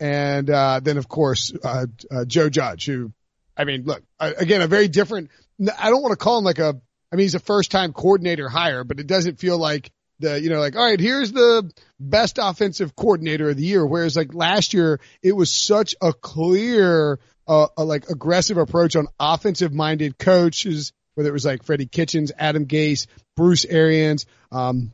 [0.00, 3.12] and uh, then of course uh, uh Joe Judge, who,
[3.56, 5.30] I mean, look again a very different.
[5.78, 6.80] I don't want to call him like a
[7.14, 10.50] I mean, he's a first time coordinator hire, but it doesn't feel like the, you
[10.50, 13.86] know, like, all right, here's the best offensive coordinator of the year.
[13.86, 19.06] Whereas like last year, it was such a clear, uh, a, like aggressive approach on
[19.20, 24.90] offensive minded coaches, whether it was like Freddie Kitchens, Adam Gase, Bruce Arians, um,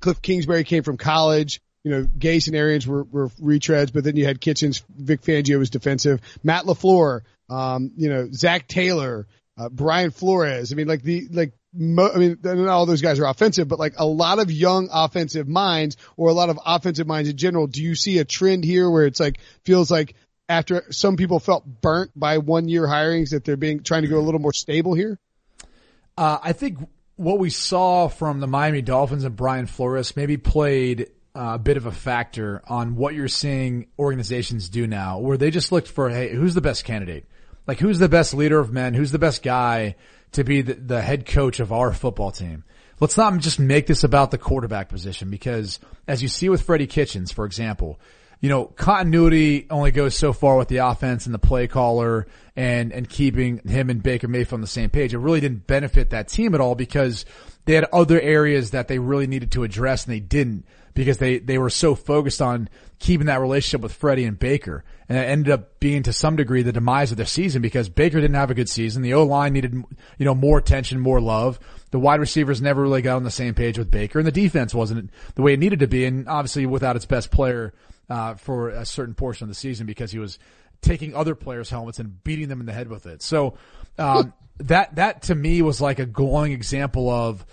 [0.00, 1.60] Cliff Kingsbury came from college.
[1.84, 5.58] You know, Gase and Arians were, were retreads, but then you had Kitchens, Vic Fangio
[5.58, 10.72] was defensive, Matt LaFleur, um, you know, Zac Taylor, uh, Brian Flores.
[10.72, 13.78] I mean, like the, like mo- I mean, not all those guys are offensive, but
[13.78, 17.66] like a lot of young offensive minds or a lot of offensive minds in general.
[17.66, 20.14] Do you see a trend here where it's like feels like
[20.48, 24.18] after some people felt burnt by one year hirings that they're being trying to go
[24.18, 25.18] a little more stable here?
[26.16, 26.78] Uh, I think
[27.16, 31.76] what we saw from the Miami Dolphins and Brian Flores maybe played uh, a bit
[31.76, 36.08] of a factor on what you're seeing organizations do now, where they just looked for,
[36.08, 37.28] hey, who's the best candidate?
[37.68, 38.94] Like, who's the best leader of men?
[38.94, 39.94] Who's the best guy
[40.32, 42.64] to be the, the head coach of our football team.
[43.00, 46.86] Let's not just make this about the quarterback position because as you see with Freddie
[46.86, 48.00] Kitchens, for example,
[48.40, 52.26] you know, continuity only goes so far with the offense and the play caller
[52.56, 55.14] and, and keeping him and Baker Mayfield on the same page.
[55.14, 57.24] It really didn't benefit that team at all because
[57.64, 60.66] they had other areas that they really needed to address and they didn't
[60.98, 64.82] because they, they were so focused on keeping that relationship with Freddie and Baker.
[65.08, 68.20] And it ended up being to some degree the demise of their season because Baker
[68.20, 69.02] didn't have a good season.
[69.02, 71.60] The O line needed, you know, more attention, more love.
[71.92, 74.74] The wide receivers never really got on the same page with Baker and the defense
[74.74, 76.04] wasn't the way it needed to be.
[76.04, 77.72] And obviously without its best player,
[78.10, 80.40] uh, for a certain portion of the season because he was
[80.80, 83.22] taking other players' helmets and beating them in the head with it.
[83.22, 83.56] So,
[83.98, 87.46] um, that, that to me was like a glowing example of,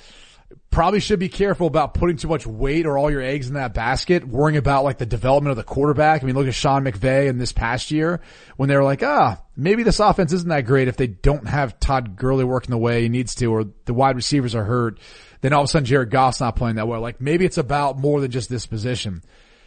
[0.75, 3.73] probably should be careful about putting too much weight or all your eggs in that
[3.73, 6.21] basket, worrying about like the development of the quarterback.
[6.21, 8.19] I mean, look at Sean McVay in this past year
[8.57, 11.79] when they were like, ah, maybe this offense isn't that great if they don't have
[11.79, 14.99] Todd Gurley working the way he needs to or the wide receivers are hurt.
[15.39, 16.99] Then all of a sudden Jared Goff's not playing that well.
[16.99, 19.23] Like maybe it's about more than just this position.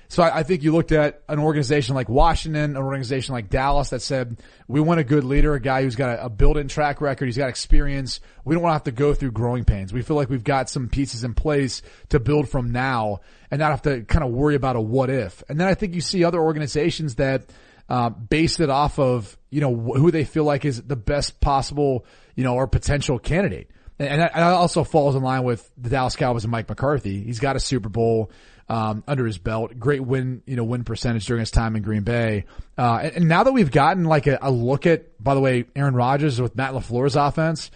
[0.09, 3.91] So I, I, think you looked at an organization like Washington, an organization like Dallas
[3.91, 7.03] that said, we want a good leader, a guy who's got a, a built-in track
[7.03, 8.21] record, he's got experience.
[8.43, 9.93] We don't want to have to go through growing pains.
[9.93, 13.71] We feel like we've got some pieces in place to build from now and not
[13.71, 15.43] have to kind of worry about a what if.
[15.49, 17.45] And then I think you see other organizations that,
[17.91, 22.07] uh, base it off of, you know, who they feel like is the best possible,
[22.35, 23.71] you know, or potential candidate.
[23.99, 27.23] And that also falls in line with the Dallas Cowboys and Mike McCarthy.
[27.25, 28.31] He's got a Super Bowl
[28.69, 29.79] um, under his belt.
[29.79, 32.45] Great win, you know, win percentage during his time in Green Bay.
[32.77, 35.65] Uh, and, and, now that we've gotten like a, a, look at, by the way,
[35.75, 37.71] Aaron Rodgers with Matt LaFleur's offense,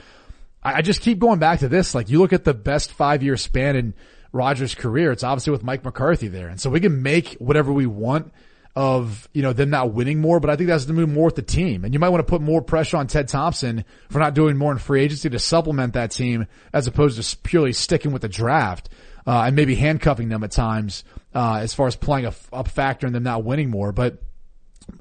[0.63, 1.95] I, I just keep going back to this.
[1.95, 3.95] Like you look at the best five year span in
[4.33, 6.49] Rodgers' career, it's obviously with Mike McCarthy there.
[6.49, 8.33] And so we can make whatever we want
[8.75, 11.37] of, you know, them not winning more, but I think that's to move more with
[11.37, 11.85] the team.
[11.85, 14.73] And you might want to put more pressure on Ted Thompson for not doing more
[14.73, 18.89] in free agency to supplement that team as opposed to purely sticking with the draft
[19.27, 21.05] uh, and maybe handcuffing them at times
[21.35, 23.93] uh, as far as playing a, a, factor in them not winning more.
[23.93, 24.23] But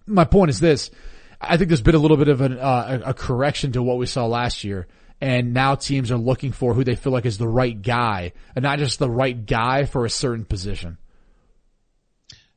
[0.06, 0.92] my point is this:
[1.40, 4.06] I think there's been a little bit of an, uh, a correction to what we
[4.06, 4.88] saw last year.
[5.24, 8.64] And now teams are looking for who they feel like is the right guy and
[8.64, 10.98] not just the right guy for a certain position.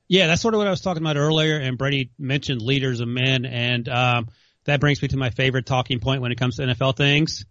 [0.08, 1.58] Yeah, that's sort of what I was talking about earlier.
[1.58, 3.44] And Brady mentioned leaders of men.
[3.44, 4.28] And, um,
[4.64, 7.44] that brings me to my favorite talking point when it comes to NFL things.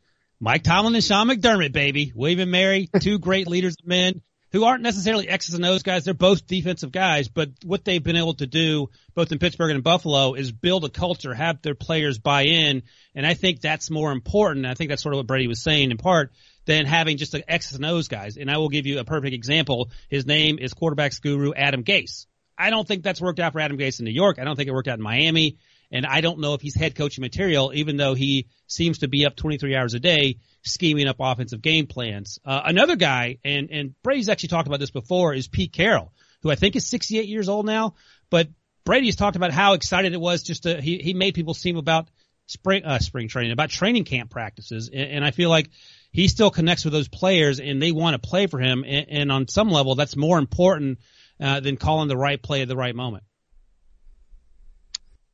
[0.44, 2.12] Mike Tomlin and Sean McDermott, baby.
[2.14, 6.04] William and Mary, two great leaders of men who aren't necessarily X's and O's guys.
[6.04, 9.78] They're both defensive guys, but what they've been able to do both in Pittsburgh and
[9.78, 12.84] in Buffalo is build a culture, have their players buy in.
[13.16, 14.66] And I think that's more important.
[14.66, 16.34] I think that's sort of what Brady was saying in part
[16.66, 18.36] than having just the X's and O's guys.
[18.36, 19.92] And I will give you a perfect example.
[20.10, 22.26] His name is quarterbacks guru Adam Gase.
[22.58, 24.40] I don't think that's worked out for Adam Gase in New York.
[24.40, 25.58] I don't think it worked out in Miami.
[25.94, 29.28] And I don't know if he's head coaching material, even though he seems to be
[29.28, 32.40] up 23 hours a day scheming up offensive game plans.
[32.44, 36.50] Uh, another guy, and, and Brady's actually talked about this before, is Pete Carroll, who
[36.50, 37.94] I think is 68 years old now.
[38.32, 38.50] But
[38.86, 42.10] Brady's talked about how excited it was just to, he, he made people seem about
[42.48, 44.90] spring, uh, spring training, about training camp practices.
[44.92, 45.70] And, and I feel like
[46.12, 48.84] he still connects with those players and they want to play for him.
[48.84, 50.98] And, and on some level, that's more important
[51.40, 53.24] uh, than calling the right play at the right moment.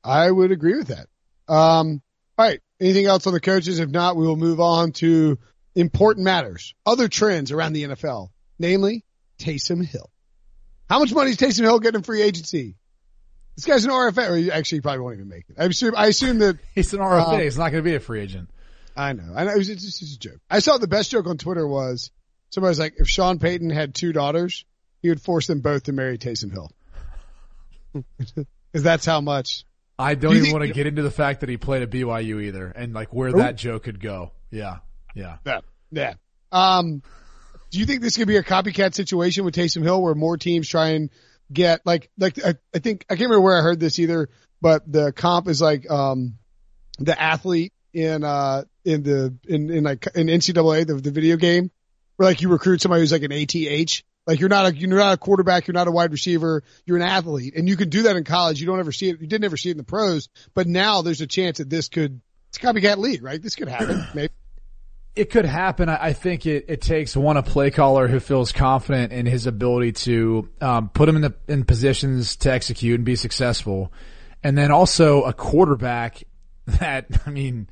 [0.04, 1.08] I would agree with that.
[1.48, 2.02] Um,
[2.38, 2.60] all right.
[2.80, 3.80] Anything else on the coaches?
[3.80, 5.38] If not, we will move on to
[5.76, 9.04] important matters, other trends around the NFL, namely
[9.40, 10.10] Taysom Hill.
[10.90, 12.76] How much money is Taysom Hill getting in free agency?
[13.56, 15.58] This guy's an RFA, or actually he probably won't even make it.
[15.60, 17.34] I assume, I assume that he's an RFA.
[17.34, 18.50] Uh, he's not going to be a free agent.
[18.96, 19.34] I know.
[19.36, 19.52] I know.
[19.52, 20.40] It was just, a joke.
[20.50, 22.12] I saw the best joke on Twitter was
[22.52, 24.66] somebody was like, if Sean Payton had two daughters,
[25.02, 26.72] he would force them both to marry Taysom Hill.
[28.72, 29.64] Because that's how much
[30.00, 32.42] I don't Do even want to get into the fact that he played at BYU
[32.44, 34.32] either, and like where that joke could go.
[34.50, 34.78] Yeah,
[35.14, 35.60] yeah, yeah,
[35.92, 36.14] yeah.
[36.54, 37.04] Um,
[37.70, 40.70] do you think this could be a copycat situation with Taysom Hill, where more teams
[40.70, 41.10] try and
[41.52, 44.30] get like like I, I think I can't remember where I heard this either,
[44.62, 46.36] but the comp is like um
[46.98, 51.72] the athlete in uh in the in in like in NCAA the the video game
[52.16, 55.14] where like you recruit somebody who's like an ATH like you're not a you're not
[55.14, 58.16] a quarterback, you're not a wide receiver, you're an athlete, and you can do that
[58.16, 58.60] in college.
[58.60, 59.20] You don't ever see it.
[59.20, 61.90] You didn't ever see it in the pros, but now there's a chance that this
[61.90, 63.42] could it's copycat league, right?
[63.42, 64.34] This could happen, maybe.
[65.16, 65.90] It could happen.
[65.90, 69.94] I think it, it takes one a play caller who feels confident in his ability
[69.94, 73.92] to um, put him in the in positions to execute and be successful,
[74.44, 76.24] and then also a quarterback
[76.68, 77.68] that I mean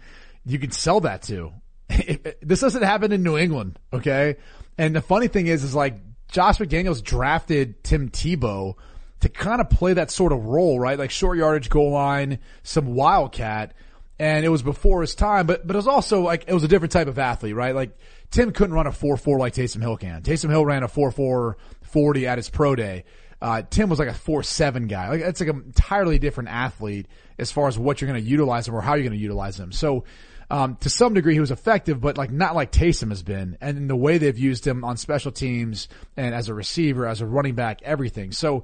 [0.46, 1.54] you can sell that to.
[2.42, 4.38] this doesn't happen in New England, okay?
[4.78, 5.96] And the funny thing is, is like
[6.30, 8.76] Josh McDaniels drafted Tim Tebow
[9.22, 10.98] to kind of play that sort of role, right?
[10.98, 13.74] Like short yardage goal line, some wildcat.
[14.20, 16.68] And it was before his time, but, but it was also like, it was a
[16.68, 17.76] different type of athlete, right?
[17.76, 17.98] Like
[18.32, 20.24] Tim couldn't run a 4-4 like Taysom Hill can.
[20.24, 23.06] Taysom Hill ran a 4-4 40 at his pro day.
[23.42, 25.10] Uh, Tim was like a 4-7 guy.
[25.10, 28.68] Like, it's like an entirely different athlete as far as what you're going to utilize
[28.68, 29.72] him or how you're going to utilize him.
[29.72, 30.06] So,
[30.50, 33.58] um, to some degree he was effective, but like not like Taysom has been.
[33.60, 37.26] And the way they've used him on special teams and as a receiver, as a
[37.26, 38.32] running back, everything.
[38.32, 38.64] So,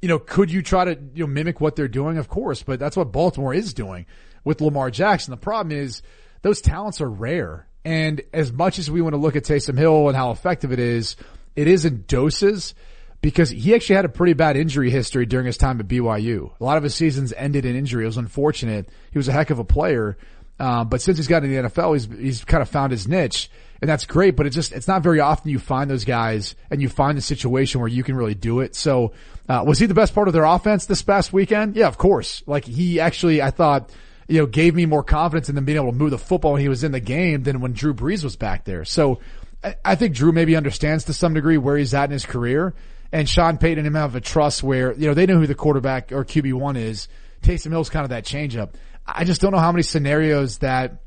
[0.00, 2.18] you know, could you try to you know mimic what they're doing?
[2.18, 4.06] Of course, but that's what Baltimore is doing
[4.44, 5.30] with Lamar Jackson.
[5.32, 6.02] The problem is
[6.40, 7.66] those talents are rare.
[7.84, 10.78] And as much as we want to look at Taysom Hill and how effective it
[10.78, 11.16] is,
[11.56, 12.74] it is in doses
[13.20, 16.58] because he actually had a pretty bad injury history during his time at BYU.
[16.60, 18.04] A lot of his seasons ended in injury.
[18.04, 18.88] It was unfortunate.
[19.12, 20.16] He was a heck of a player,
[20.58, 23.50] um, but since he's got in the NFL, he's he's kind of found his niche,
[23.80, 24.36] and that's great.
[24.36, 27.22] But it's just it's not very often you find those guys and you find a
[27.22, 28.74] situation where you can really do it.
[28.76, 29.12] So
[29.48, 31.74] uh, was he the best part of their offense this past weekend?
[31.76, 32.42] Yeah, of course.
[32.46, 33.90] Like he actually, I thought,
[34.28, 36.60] you know, gave me more confidence in them being able to move the football when
[36.60, 38.84] he was in the game than when Drew Brees was back there.
[38.84, 39.18] So
[39.64, 42.74] I, I think Drew maybe understands to some degree where he's at in his career.
[43.12, 45.54] and Sean Payton and him have a trust where, you know, they know who the
[45.54, 47.08] quarterback or QB1 is.
[47.42, 48.74] Taysom Hill's kind of that changeup.
[49.06, 51.02] I just don't know how many scenarios that,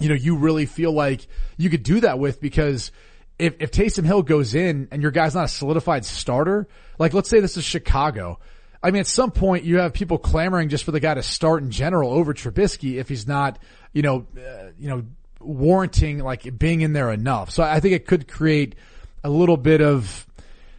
[0.00, 2.90] you know, you really feel like you could do that with because
[3.38, 7.28] if, if Taysom Hill goes in and your guy's not a solidified starter, like let's
[7.28, 8.38] say this is Chicago.
[8.82, 11.62] I mean, at some point you have people clamoring just for the guy to start
[11.62, 13.58] in general over Trubisky if he's not,
[13.92, 15.04] you know, uh, you know,
[15.40, 17.50] warranting like being in there enough.
[17.50, 18.74] So I think it could create
[19.22, 20.26] a little bit of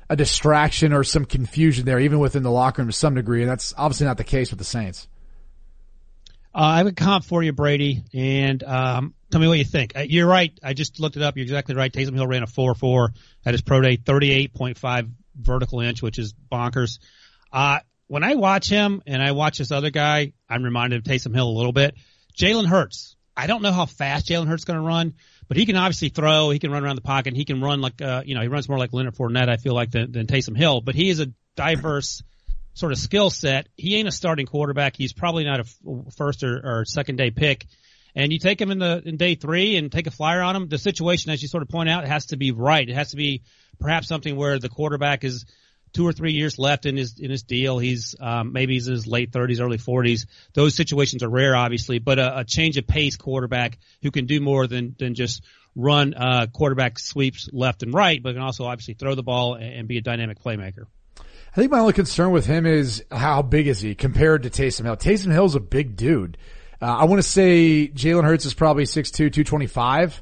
[0.09, 3.41] a distraction or some confusion there, even within the locker room to some degree.
[3.41, 5.07] And that's obviously not the case with the Saints.
[6.53, 9.95] Uh, I have a comp for you, Brady, and um, tell me what you think.
[9.95, 10.51] Uh, you're right.
[10.63, 11.38] I just looked it up.
[11.38, 11.91] You're exactly right.
[11.91, 13.09] Taysom Hill ran a 4-4
[13.45, 16.99] at his pro day, 38.5 vertical inch, which is bonkers.
[17.53, 21.35] Uh, when I watch him and I watch this other guy, I'm reminded of Taysom
[21.35, 21.95] Hill a little bit.
[22.35, 23.15] Jalen Hurts.
[23.38, 25.13] I don't know how fast Jalen Hurts is going to run,
[25.47, 26.49] but he can obviously throw.
[26.49, 27.35] He can run around the pocket.
[27.35, 29.75] He can run like, uh, you know, he runs more like Leonard Fournette, I feel
[29.75, 32.23] like, than, than Taysom Hill, but he is a diverse
[32.73, 33.67] sort of skill set.
[33.75, 34.95] He ain't a starting quarterback.
[34.95, 35.65] He's probably not a
[36.17, 37.65] first or, or second day pick.
[38.15, 40.67] And you take him in the in day three and take a flyer on him.
[40.67, 42.88] The situation, as you sort of point out, has to be right.
[42.88, 43.43] It has to be
[43.79, 45.45] perhaps something where the quarterback is
[45.93, 47.77] two or three years left in his in his deal.
[47.77, 50.25] He's um, maybe he's in his late 30s, early 40s.
[50.53, 54.41] Those situations are rare, obviously, but a, a change of pace quarterback who can do
[54.41, 55.43] more than than just
[55.75, 59.73] run uh, quarterback sweeps left and right, but can also obviously throw the ball and,
[59.73, 60.86] and be a dynamic playmaker.
[61.51, 64.85] I think my only concern with him is how big is he compared to Taysom
[64.85, 64.97] Hill.
[64.97, 66.38] Taysom Hill's a big dude.
[66.81, 70.21] Uh, I want to say Jalen Hurts is probably 6'2", 225,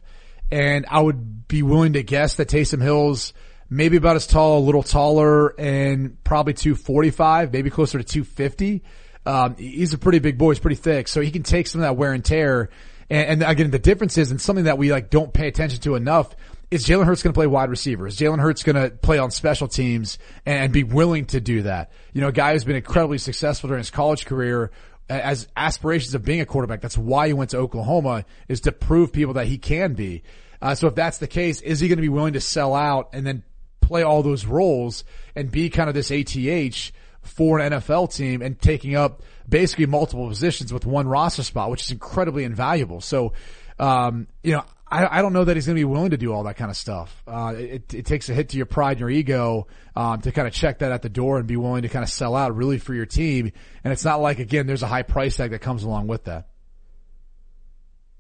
[0.51, 3.33] and I would be willing to guess that Taysom Hill's
[3.69, 8.83] maybe about as tall, a little taller, and probably 245, maybe closer to 250.
[9.25, 10.51] Um, he's a pretty big boy.
[10.51, 12.69] He's pretty thick, so he can take some of that wear and tear.
[13.09, 15.95] And, and again, the difference is, and something that we like don't pay attention to
[15.95, 16.33] enough,
[16.69, 18.07] is Jalen Hurts going to play wide receiver?
[18.07, 21.91] Is Jalen Hurts going to play on special teams and be willing to do that?
[22.13, 24.71] You know, a guy who's been incredibly successful during his college career
[25.09, 26.81] as aspirations of being a quarterback.
[26.81, 30.23] That's why he went to Oklahoma is to prove people that he can be.
[30.61, 33.09] Uh, so if that's the case, is he going to be willing to sell out
[33.13, 33.43] and then
[33.79, 38.59] play all those roles and be kind of this ATH for an NFL team and
[38.59, 42.99] taking up basically multiple positions with one roster spot, which is incredibly invaluable.
[42.99, 43.33] So,
[43.79, 46.33] um, you know, I, I don't know that he's going to be willing to do
[46.33, 47.23] all that kind of stuff.
[47.27, 50.47] Uh, it, it takes a hit to your pride and your ego, um, to kind
[50.47, 52.77] of check that at the door and be willing to kind of sell out really
[52.77, 53.51] for your team.
[53.83, 56.47] And it's not like, again, there's a high price tag that comes along with that.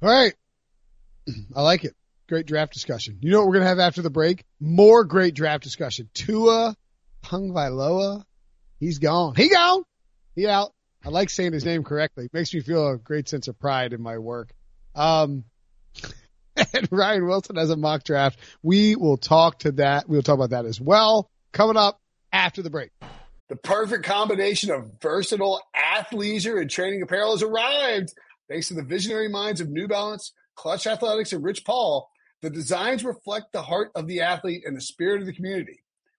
[0.01, 0.33] All right.
[1.55, 1.95] I like it.
[2.27, 3.19] Great draft discussion.
[3.21, 4.43] You know what we're going to have after the break?
[4.59, 6.09] More great draft discussion.
[6.13, 6.75] Tua
[7.23, 8.23] Tagovailoa.
[8.79, 9.35] He's gone.
[9.35, 9.83] He gone.
[10.35, 10.73] He out.
[11.05, 12.27] I like saying his name correctly.
[12.33, 14.51] Makes me feel a great sense of pride in my work.
[14.97, 15.45] Um,
[16.73, 18.39] and Ryan Wilson has a mock draft.
[18.63, 20.09] We will talk to that.
[20.09, 21.29] We'll talk about that as well.
[21.53, 22.01] Coming up
[22.33, 22.91] after the break.
[23.49, 28.13] The perfect combination of versatile athleisure and training apparel has arrived.
[28.49, 32.09] Thanks to the visionary minds of New Balance, Klutch Athletics, and Rich Paul,
[32.41, 35.81] the designs reflect the heart of the athlete and the spirit of the community.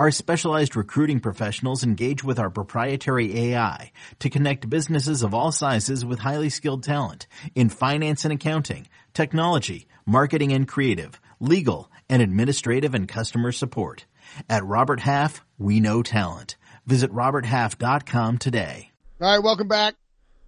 [0.00, 6.06] Our specialized recruiting professionals engage with our proprietary AI to connect businesses of all sizes
[6.06, 12.94] with highly skilled talent in finance and accounting, technology, marketing and creative, legal, and administrative
[12.94, 14.06] and customer support.
[14.48, 16.56] At Robert Half, we know talent.
[16.86, 18.92] Visit roberthalf.com today.
[19.20, 19.96] All right, welcome back.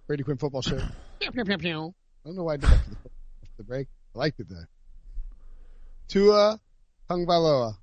[0.07, 0.81] Brady Quinn Football Show.
[1.21, 3.87] I don't know why I did that for the, break.
[4.15, 4.65] I liked it though.
[6.07, 6.59] Tua
[7.07, 7.75] Tagovailoa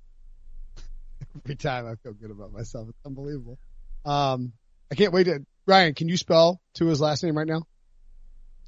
[1.35, 2.89] every time I feel good about myself.
[2.89, 3.57] It's unbelievable.
[4.05, 4.53] Um,
[4.91, 7.63] I can't wait to, Ryan, can you spell Tua's last name right now?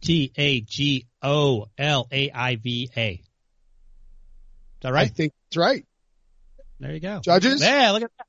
[0.01, 3.11] T A G O L A I V A.
[3.13, 3.19] Is
[4.81, 5.05] that right?
[5.05, 5.85] I think that's right.
[6.79, 7.21] There you go.
[7.23, 7.61] Judges?
[7.61, 8.27] Yeah, look at that.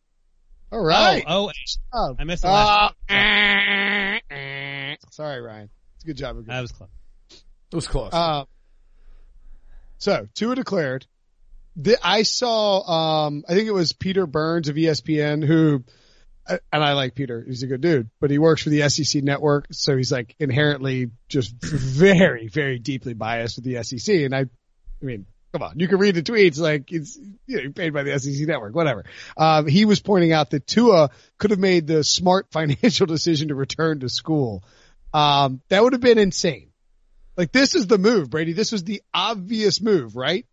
[0.71, 1.25] All right.
[1.27, 1.51] Oh,
[1.93, 2.95] oh, I missed the last.
[3.11, 5.71] Uh, sorry, Ryan.
[5.97, 6.45] It's a good job.
[6.47, 6.91] That was close.
[7.31, 8.13] It was close.
[8.13, 8.45] Uh,
[9.99, 11.07] so Tua declared
[11.77, 15.85] the, I saw, um, I think it was Peter Burns of ESPN who,
[16.47, 17.43] and I like Peter.
[17.47, 19.67] He's a good dude, but he works for the SEC network.
[19.73, 24.15] So he's like inherently just very, very deeply biased with the SEC.
[24.17, 27.17] And I, I mean, come on, you can read the tweets like it's
[27.47, 29.05] you know, paid by the SEC network, whatever.
[29.37, 33.55] Um, he was pointing out that Tua could have made the smart financial decision to
[33.55, 34.65] return to school.
[35.13, 36.71] Um, that would have been insane.
[37.37, 38.53] Like this is the move, Brady.
[38.53, 40.47] This was the obvious move, right?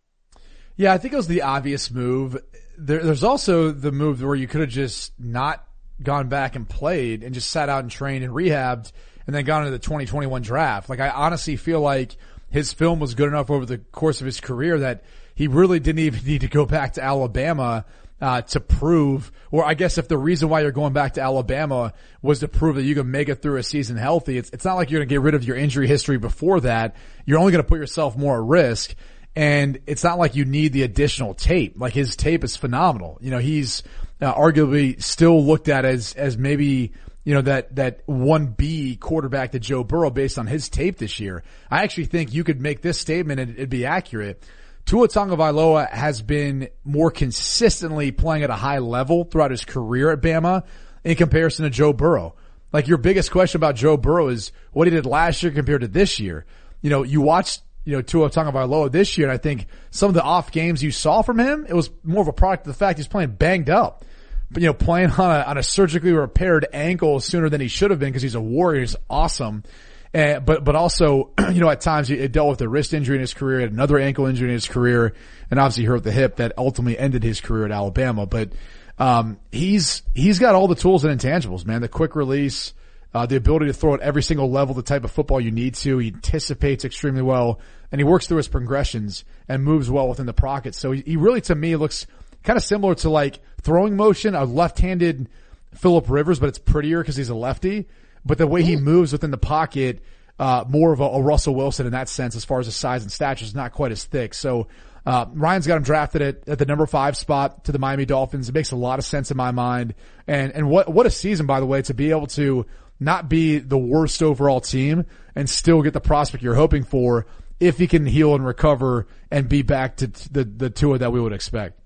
[0.76, 2.38] Yeah, I think it was the obvious move.
[2.78, 5.66] There, there's also the move where you could have just not
[6.02, 8.92] gone back and played and just sat out and trained and rehabbed
[9.26, 10.88] and then gone into the 2021 draft.
[10.88, 12.16] Like I honestly feel like
[12.50, 15.04] his film was good enough over the course of his career that
[15.34, 17.84] he really didn't even need to go back to Alabama
[18.20, 21.92] uh, to prove, or I guess if the reason why you're going back to Alabama
[22.22, 24.74] was to prove that you can make it through a season healthy, it's, it's not
[24.74, 26.94] like you're going to get rid of your injury history before that.
[27.26, 28.94] You're only going to put yourself more at risk.
[29.34, 31.74] And it's not like you need the additional tape.
[31.78, 33.18] Like his tape is phenomenal.
[33.20, 33.82] You know, he's
[34.20, 36.92] uh, arguably still looked at as, as maybe,
[37.24, 41.42] you know, that, that 1B quarterback to Joe Burrow based on his tape this year.
[41.70, 44.44] I actually think you could make this statement and it'd be accurate
[44.84, 50.20] Tua Tagovailoa has been more consistently playing at a high level throughout his career at
[50.20, 50.64] Bama
[51.04, 52.34] in comparison to Joe Burrow.
[52.72, 55.88] Like your biggest question about Joe Burrow is what he did last year compared to
[55.88, 56.46] this year.
[56.80, 60.14] You know, you watched, you know, Tua Tagovailoa this year and I think some of
[60.14, 62.78] the off games you saw from him, it was more of a product of the
[62.78, 64.04] fact he's playing banged up.
[64.50, 67.90] But, you know, playing on a, on a surgically repaired ankle sooner than he should
[67.90, 68.80] have been because he's a warrior.
[68.80, 69.64] He's awesome.
[70.12, 73.22] And, but, but also, you know, at times he dealt with a wrist injury in
[73.22, 75.14] his career, had another ankle injury in his career,
[75.50, 78.26] and obviously hurt the hip that ultimately ended his career at Alabama.
[78.26, 78.52] But,
[78.98, 81.80] um, he's, he's got all the tools and intangibles, man.
[81.80, 82.74] The quick release,
[83.14, 85.74] uh, the ability to throw at every single level, the type of football you need
[85.74, 85.98] to.
[85.98, 87.60] He anticipates extremely well
[87.90, 90.74] and he works through his progressions and moves well within the pocket.
[90.74, 92.06] So he, he really, to me, looks
[92.42, 95.28] kind of similar to like throwing motion, a left-handed
[95.74, 97.86] Philip Rivers, but it's prettier because he's a lefty
[98.24, 100.02] but the way he moves within the pocket,
[100.38, 103.02] uh, more of a, a, Russell Wilson in that sense, as far as his size
[103.02, 104.34] and stature, is not quite as thick.
[104.34, 104.68] So,
[105.04, 108.48] uh, Ryan's got him drafted at, at the number five spot to the Miami Dolphins.
[108.48, 109.94] It makes a lot of sense in my mind.
[110.28, 112.66] And, and what, what a season, by the way, to be able to
[113.04, 117.26] not be the worst overall team and still get the prospect you're hoping for
[117.60, 121.20] if he can heal and recover and be back to the, the Tua that we
[121.20, 121.78] would expect.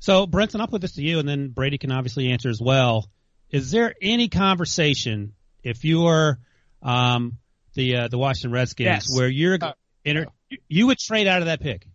[0.00, 3.10] So, Brinson, I'll put this to you and then Brady can obviously answer as well
[3.50, 6.38] is there any conversation if you're
[6.82, 7.38] um,
[7.74, 9.06] the uh, the Washington Redskins yes.
[9.16, 9.72] where you're uh,
[10.04, 10.26] inter-
[10.68, 11.86] you would trade out of that pick?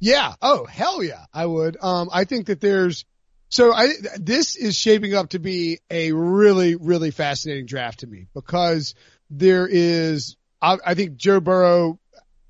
[0.00, 0.34] Yeah.
[0.42, 1.76] Oh, hell yeah, I would.
[1.80, 3.04] Um, I think that there's
[3.52, 3.88] so I
[4.18, 8.94] this is shaping up to be a really really fascinating draft to me because
[9.30, 11.98] there is I, I think Joe Burrow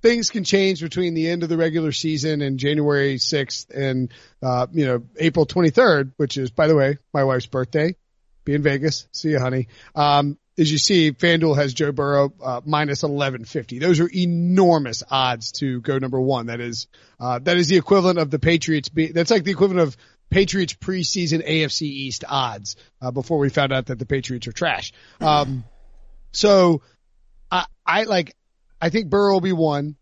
[0.03, 4.67] things can change between the end of the regular season and January 6th and, uh,
[4.73, 7.95] you know, April 23rd, which is, by the way, my wife's birthday.
[8.45, 9.07] Be in Vegas.
[9.13, 9.69] See you, honey.
[9.95, 13.79] Um, as you see, FanDuel has Joe Burrow, uh, minus 1150.
[13.79, 16.47] Those are enormous odds to go number one.
[16.47, 16.89] That is,
[17.21, 19.97] uh, that is the equivalent of the Patriots be, that's like the equivalent of
[20.33, 24.93] Patriots preseason AFC East odds, uh, before we found out that the Patriots are trash.
[25.21, 25.65] Um,
[26.33, 26.81] so
[27.51, 28.35] I, I like,
[28.81, 29.97] I think Burrow will be one.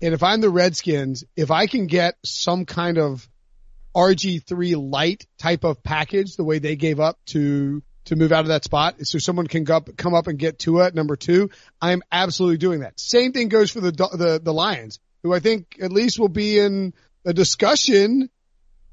[0.00, 3.28] And if I'm the Redskins, if I can get some kind of
[3.94, 8.48] RG3 light type of package, the way they gave up to, to move out of
[8.48, 11.50] that spot, so someone can go up, come up and get Tua at number two,
[11.80, 12.98] I'm absolutely doing that.
[12.98, 16.58] Same thing goes for the, the, the Lions, who I think at least will be
[16.58, 16.94] in
[17.26, 18.30] a discussion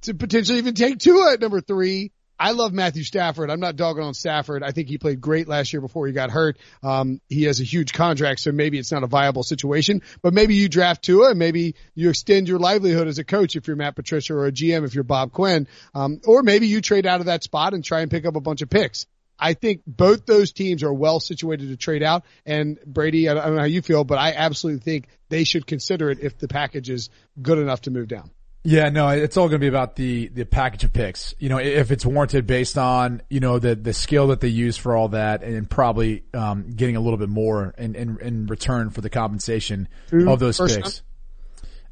[0.01, 3.51] to potentially even take Tua at number three I love Matthew Stafford.
[3.51, 4.63] I'm not dogging on Stafford.
[4.63, 6.57] I think he played great last year before he got hurt.
[6.81, 10.01] Um, he has a huge contract, so maybe it's not a viable situation.
[10.23, 13.67] But maybe you draft Tua, and maybe you extend your livelihood as a coach if
[13.67, 15.67] you're Matt Patricia or a GM if you're Bob Quinn.
[15.93, 18.41] Um, or maybe you trade out of that spot and try and pick up a
[18.41, 19.05] bunch of picks.
[19.37, 22.23] I think both those teams are well situated to trade out.
[22.43, 26.09] And Brady, I don't know how you feel, but I absolutely think they should consider
[26.09, 28.31] it if the package is good enough to move down.
[28.63, 31.33] Yeah, no, it's all going to be about the, the package of picks.
[31.39, 34.77] You know, if it's warranted based on, you know, the, the skill that they use
[34.77, 38.91] for all that and probably, um, getting a little bit more in, in, in return
[38.91, 40.99] for the compensation Two of those picks.
[40.99, 41.05] Time.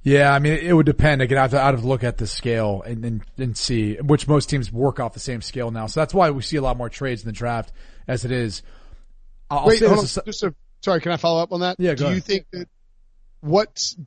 [0.03, 1.21] Yeah, I mean, it, would depend.
[1.23, 4.71] Again, I'd have to look at the scale and, and, and see which most teams
[4.71, 5.87] work off the same scale now.
[5.87, 7.73] So that's why we see a lot more trades in the draft
[8.07, 8.61] as it is.
[9.49, 10.05] I'll Wait, hold on.
[10.05, 11.77] Just a, sorry, can I follow up on that?
[11.79, 12.23] Yeah, Do you ahead.
[12.23, 12.69] think that
[13.41, 13.97] what's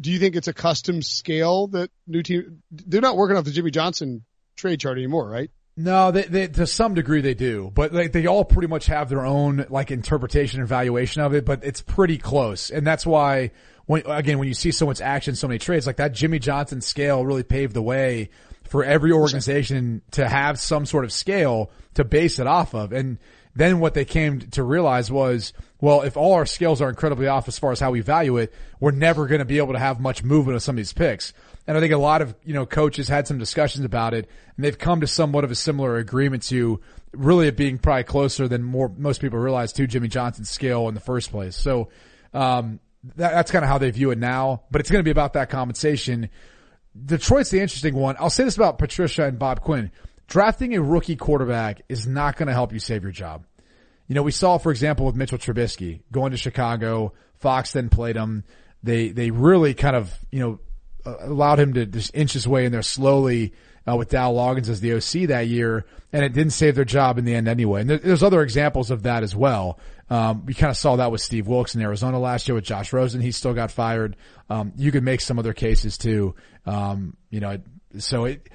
[0.00, 3.50] do you think it's a custom scale that new team, they're not working off the
[3.50, 4.24] Jimmy Johnson
[4.56, 5.50] trade chart anymore, right?
[5.78, 9.10] No, they, they, to some degree they do, but like they all pretty much have
[9.10, 12.70] their own like interpretation and valuation of it, but it's pretty close.
[12.70, 13.50] And that's why
[13.84, 16.80] when, again, when you see so much action, so many trades, like that Jimmy Johnson
[16.80, 18.30] scale really paved the way
[18.64, 22.92] for every organization to have some sort of scale to base it off of.
[22.92, 23.18] And
[23.54, 27.48] then what they came to realize was, well, if all our scales are incredibly off
[27.48, 30.00] as far as how we value it, we're never going to be able to have
[30.00, 31.32] much movement of some of these picks.
[31.66, 34.64] And I think a lot of, you know, coaches had some discussions about it and
[34.64, 36.80] they've come to somewhat of a similar agreement to
[37.12, 40.94] really it being probably closer than more most people realize to Jimmy Johnson's skill in
[40.94, 41.56] the first place.
[41.56, 41.88] So
[42.32, 42.80] um,
[43.16, 44.62] that, that's kind of how they view it now.
[44.70, 46.30] But it's going to be about that compensation.
[47.04, 48.16] Detroit's the interesting one.
[48.18, 49.90] I'll say this about Patricia and Bob Quinn.
[50.28, 53.44] Drafting a rookie quarterback is not going to help you save your job.
[54.08, 57.12] You know, we saw, for example, with Mitchell Trubisky going to Chicago.
[57.38, 58.44] Fox then played him.
[58.82, 60.60] They they really kind of you know
[61.04, 63.52] allowed him to just inch his way in there slowly
[63.88, 67.18] uh, with Dowell Loggains as the OC that year, and it didn't save their job
[67.18, 67.82] in the end anyway.
[67.82, 69.78] And there's other examples of that as well.
[70.08, 72.92] Um, we kind of saw that with Steve Wilks in Arizona last year with Josh
[72.92, 73.20] Rosen.
[73.20, 74.16] He still got fired.
[74.48, 76.34] Um, you could make some other cases too.
[76.64, 77.58] Um, you know,
[77.98, 78.48] so it,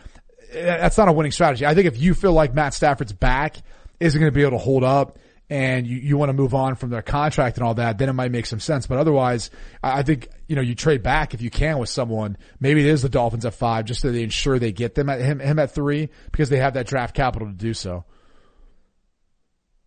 [0.54, 1.66] that's not a winning strategy.
[1.66, 3.58] I think if you feel like Matt Stafford's back
[3.99, 5.18] isn't going to be able to hold up
[5.52, 8.14] and you, you want to move on from their contract and all that, then it
[8.14, 8.88] might make some sense.
[8.88, 9.52] But otherwise,
[9.84, 12.38] I think, you know, you trade back if you can with someone.
[12.62, 15.20] Maybe it is the Dolphins at five just so they ensure they get them at
[15.20, 18.06] him, him at three because they have that draft capital to do so.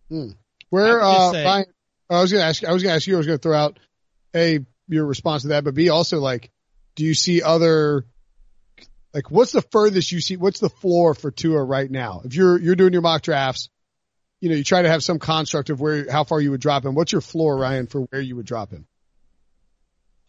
[0.09, 0.29] Hmm.
[0.69, 1.65] Where, uh, Ryan,
[2.11, 3.41] I was going to ask, I was going to ask you, I was going to
[3.41, 3.79] throw out
[4.35, 6.51] A, your response to that, but B, also like,
[6.93, 8.05] do you see other
[9.15, 10.37] like, what's the furthest you see?
[10.37, 12.21] What's the floor for Tua right now?
[12.23, 13.69] If you're you're doing your mock drafts,
[14.41, 16.85] you know, you try to have some construct of where how far you would drop
[16.85, 16.95] him.
[16.95, 18.87] What's your floor, Ryan, for where you would drop him?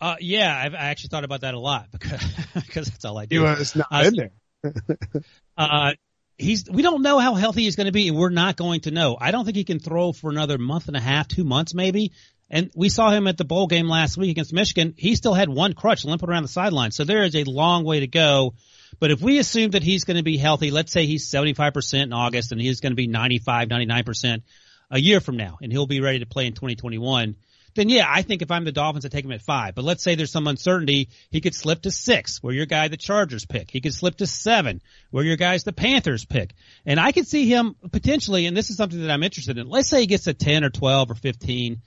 [0.00, 2.22] Uh, yeah, I've, I actually thought about that a lot because
[2.54, 3.44] because that's all I do.
[3.46, 5.22] it's not uh, in there.
[5.56, 5.92] uh,
[6.38, 8.90] he's we don't know how healthy he's going to be, and we're not going to
[8.90, 9.16] know.
[9.20, 12.12] I don't think he can throw for another month and a half, two months maybe.
[12.48, 14.94] And we saw him at the bowl game last week against Michigan.
[14.96, 16.92] He still had one crutch limping around the sideline.
[16.92, 18.54] So there is a long way to go
[18.98, 22.12] but if we assume that he's going to be healthy, let's say he's 75% in
[22.12, 24.42] August and he's going to be 95, 99%
[24.90, 27.36] a year from now and he'll be ready to play in 2021,
[27.76, 29.74] then yeah, I think if I'm the Dolphins, I take him at five.
[29.74, 32.96] But let's say there's some uncertainty, he could slip to six, where your guy the
[32.96, 33.70] Chargers pick.
[33.70, 34.80] He could slip to seven,
[35.10, 36.54] where your guys the Panthers pick.
[36.86, 39.68] And I could see him potentially, and this is something that I'm interested in.
[39.68, 41.82] Let's say he gets to 10 or 12 or 15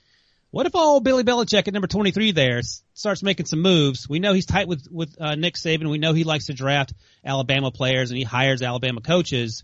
[0.50, 2.60] what if all Billy Belichick at number 23 there
[2.94, 4.08] starts making some moves?
[4.08, 5.88] We know he's tight with, with, uh, Nick Saban.
[5.88, 6.92] We know he likes to draft
[7.24, 9.62] Alabama players and he hires Alabama coaches.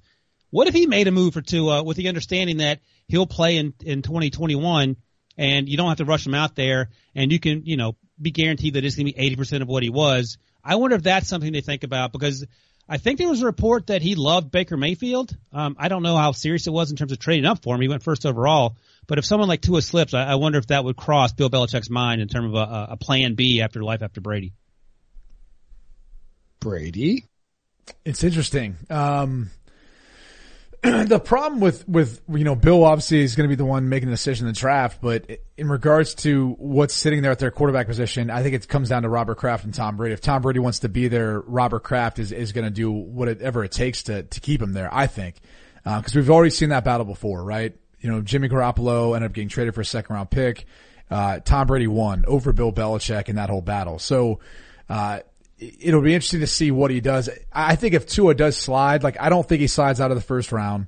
[0.51, 3.57] What if he made a move or two, uh, with the understanding that he'll play
[3.57, 4.97] in, in 2021
[5.37, 8.31] and you don't have to rush him out there and you can, you know, be
[8.31, 10.39] guaranteed that it's going to be 80% of what he was.
[10.65, 12.47] I wonder if that's something to think about because
[12.89, 15.37] I think there was a report that he loved Baker Mayfield.
[15.53, 17.81] Um, I don't know how serious it was in terms of trading up for him.
[17.81, 18.77] He went first overall.
[19.07, 21.91] But if someone like Tua slips, I, I wonder if that would cross Bill Belichick's
[21.91, 24.53] mind in terms of a, a plan B after life after Brady.
[26.61, 27.25] Brady?
[28.05, 28.77] It's interesting.
[28.91, 29.51] Um,
[30.83, 34.09] the problem with, with, you know, Bill obviously is going to be the one making
[34.09, 37.87] the decision in the draft, but in regards to what's sitting there at their quarterback
[37.87, 40.15] position, I think it comes down to Robert Kraft and Tom Brady.
[40.15, 43.65] If Tom Brady wants to be there, Robert Kraft is, is going to do whatever
[43.65, 45.37] it takes to, to keep him there, I think.
[45.85, 47.77] Uh, cause we've already seen that battle before, right?
[48.07, 50.65] You know, Jimmy Garoppolo ended up getting traded for a second round pick.
[51.11, 53.99] Uh, Tom Brady won over Bill Belichick in that whole battle.
[53.99, 54.39] So,
[54.89, 55.21] uh,
[55.59, 57.29] it'll be interesting to see what he does.
[57.53, 60.23] I think if Tua does slide, like I don't think he slides out of the
[60.23, 60.87] first round.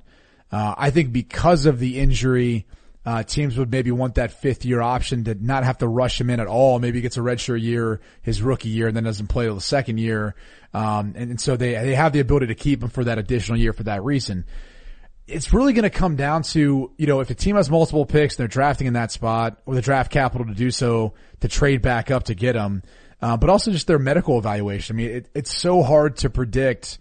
[0.49, 2.65] Uh, I think because of the injury,
[3.05, 6.29] uh, teams would maybe want that fifth year option to not have to rush him
[6.29, 6.79] in at all.
[6.79, 9.61] Maybe he gets a redshirt year, his rookie year, and then doesn't play till the
[9.61, 10.35] second year.
[10.73, 13.59] Um, and, and so they, they have the ability to keep him for that additional
[13.59, 14.45] year for that reason
[15.29, 18.35] it's really going to come down to, you know, if a team has multiple picks
[18.35, 21.81] and they're drafting in that spot or the draft capital to do so to trade
[21.81, 22.83] back up to get them,
[23.21, 24.95] uh, but also just their medical evaluation.
[24.95, 26.99] I mean, it, it's so hard to predict,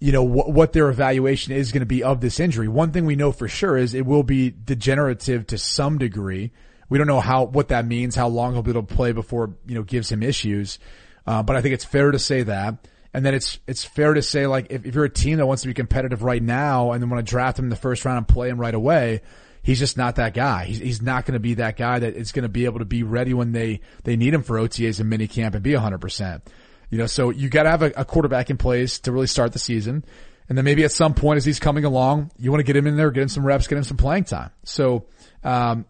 [0.00, 2.68] you know, wh- what their evaluation is going to be of this injury.
[2.68, 6.52] One thing we know for sure is it will be degenerative to some degree.
[6.88, 9.54] We don't know how, what that means, how long he'll be able to play before,
[9.66, 10.78] you know, gives him issues.
[11.26, 12.87] Uh, but I think it's fair to say that.
[13.14, 15.62] And then it's it's fair to say like if, if you're a team that wants
[15.62, 18.18] to be competitive right now and then want to draft him in the first round
[18.18, 19.22] and play him right away,
[19.62, 20.64] he's just not that guy.
[20.64, 22.84] He's he's not going to be that guy that is going to be able to
[22.84, 25.98] be ready when they they need him for OTAs and minicamp and be 100.
[25.98, 26.42] percent
[26.90, 29.52] You know, so you got to have a, a quarterback in place to really start
[29.52, 30.04] the season.
[30.48, 32.86] And then maybe at some point as he's coming along, you want to get him
[32.86, 34.50] in there, get him some reps, get him some playing time.
[34.64, 35.04] So,
[35.44, 35.84] um,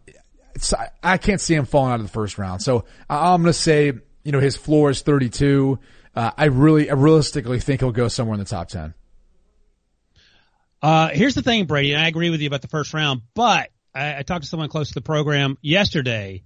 [1.01, 2.61] I can't see him falling out of the first round.
[2.61, 3.93] So I'm going to say,
[4.23, 5.79] you know, his floor is 32.
[6.15, 8.93] Uh, I really, I realistically think he'll go somewhere in the top 10.
[10.81, 13.69] Uh, here's the thing, Brady, and I agree with you about the first round, but
[13.93, 16.43] I, I talked to someone close to the program yesterday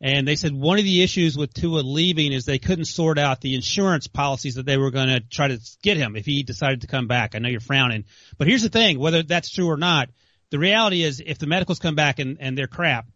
[0.00, 3.40] and they said one of the issues with Tua leaving is they couldn't sort out
[3.40, 6.82] the insurance policies that they were going to try to get him if he decided
[6.82, 7.34] to come back.
[7.34, 8.04] I know you're frowning,
[8.36, 10.10] but here's the thing, whether that's true or not,
[10.50, 13.06] the reality is if the medicals come back and, and they're crap,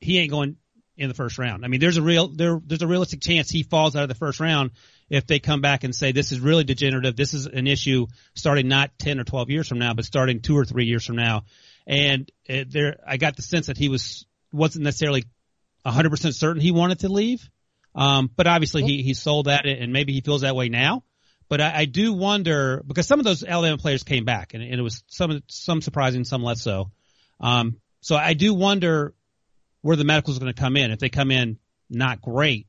[0.00, 0.56] he ain't going
[0.96, 1.64] in the first round.
[1.64, 4.14] I mean, there's a real, there, there's a realistic chance he falls out of the
[4.14, 4.70] first round
[5.10, 8.68] if they come back and say this is really degenerative, this is an issue starting
[8.68, 11.42] not 10 or 12 years from now, but starting two or three years from now.
[11.86, 15.24] And it, there, I got the sense that he was wasn't necessarily
[15.84, 17.48] 100% certain he wanted to leave.
[17.94, 21.02] Um, but obviously he, he sold that and maybe he feels that way now.
[21.48, 24.74] But I, I do wonder because some of those Alabama players came back and, and
[24.74, 26.92] it was some, some surprising, some less so.
[27.40, 29.14] Um, so I do wonder
[29.82, 30.92] where the medicals are going to come in.
[30.92, 31.58] If they come in
[31.88, 32.68] not great,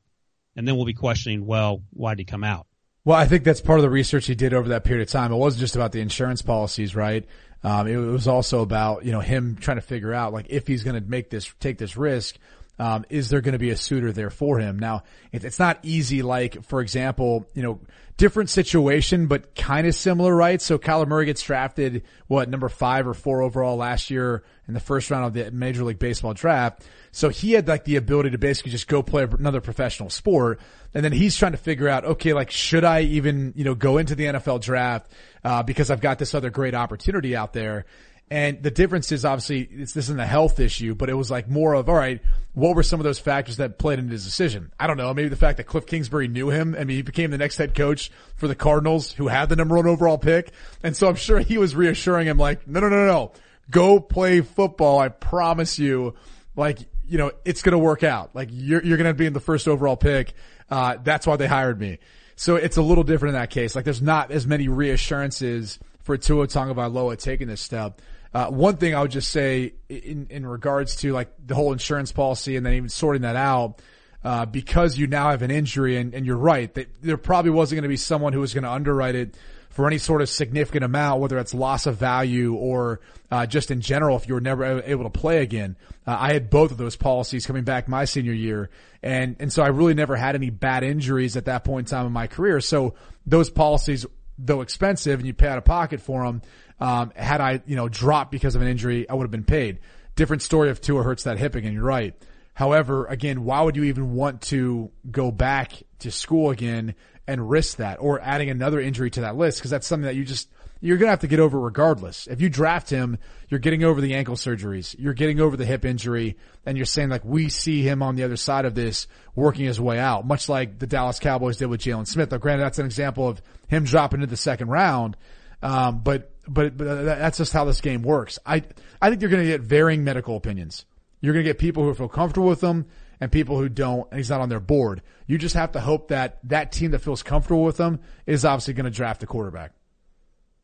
[0.56, 2.68] and then we'll be questioning, well, why did he come out?
[3.04, 5.32] Well, I think that's part of the research he did over that period of time.
[5.32, 7.26] It wasn't just about the insurance policies, right?
[7.64, 10.84] Um, it was also about, you know, him trying to figure out, like, if he's
[10.84, 12.38] going to make this, take this risk,
[12.82, 14.80] um, is there going to be a suitor there for him?
[14.80, 17.80] Now, it's not easy, like, for example, you know,
[18.18, 20.60] different situation, but kind of similar, right?
[20.60, 24.80] So Kyler Murray gets drafted, what, number five or four overall last year in the
[24.80, 26.84] first round of the Major League Baseball draft.
[27.12, 30.60] So he had like the ability to basically just go play another professional sport.
[30.96, 34.00] And then he's trying to figure out, okay, like, should I even, you know, go
[34.00, 35.12] into the NFL draft,
[35.44, 37.86] uh, because I've got this other great opportunity out there.
[38.32, 41.50] And the difference is obviously it's, this isn't a health issue, but it was like
[41.50, 42.22] more of, all right,
[42.54, 44.72] what were some of those factors that played into his decision?
[44.80, 45.14] I don't know.
[45.14, 46.74] Maybe the fact that Cliff Kingsbury knew him.
[46.74, 49.76] I mean, he became the next head coach for the Cardinals who had the number
[49.76, 50.54] one overall pick.
[50.82, 53.32] And so I'm sure he was reassuring him like, no, no, no, no,
[53.70, 55.00] go play football.
[55.00, 56.16] I promise you,
[56.56, 58.34] like, you know, it's going to work out.
[58.34, 60.32] Like you're, you're going to be in the first overall pick.
[60.70, 62.00] Uh, that's why they hired me.
[62.38, 63.76] So it's a little different in that case.
[63.76, 68.02] Like there's not as many reassurances for Tua Tagovailoa taking this step.
[68.34, 72.12] Uh, one thing I would just say in, in regards to like the whole insurance
[72.12, 73.82] policy and then even sorting that out,
[74.24, 77.78] uh, because you now have an injury and, and you're right that there probably wasn't
[77.78, 79.36] going to be someone who was going to underwrite it
[79.72, 83.00] for any sort of significant amount, whether it's loss of value or
[83.32, 85.78] uh, just in general, if you were never able to play again.
[86.06, 88.70] Uh, I had both of those policies coming back my senior year,
[89.02, 92.06] and and so I really never had any bad injuries at that point in time
[92.06, 92.60] in my career.
[92.60, 94.06] So those policies,
[94.38, 96.42] though expensive, and you pay out of pocket for them,
[96.82, 99.80] um, had I, you know, dropped because of an injury, I would have been paid.
[100.16, 101.74] Different story if Tua hurts that hip again.
[101.74, 102.16] You're right.
[102.54, 106.96] However, again, why would you even want to go back to school again
[107.28, 109.60] and risk that or adding another injury to that list?
[109.60, 110.50] Because that's something that you just,
[110.82, 112.28] you're going to have to get over regardless.
[112.28, 115.86] If you draft him, you're getting over the ankle surgeries, you're getting over the hip
[115.86, 119.66] injury, and you're saying like, we see him on the other side of this working
[119.66, 122.32] his way out, much like the Dallas Cowboys did with Jaylon Smith.
[122.32, 125.16] Now, granted, that's an example of him dropping into the second round.
[125.64, 128.40] Um, but but, but uh, that's just how this game works.
[128.46, 128.64] I,
[129.02, 130.86] I think you're going to get varying medical opinions.
[131.20, 132.88] You're going to get people who feel comfortable with them
[133.20, 135.04] and people who don't, and he's not on their board.
[135.28, 138.74] You just have to hope that that team that feels comfortable with them is obviously
[138.74, 139.74] going to draft a quarterback.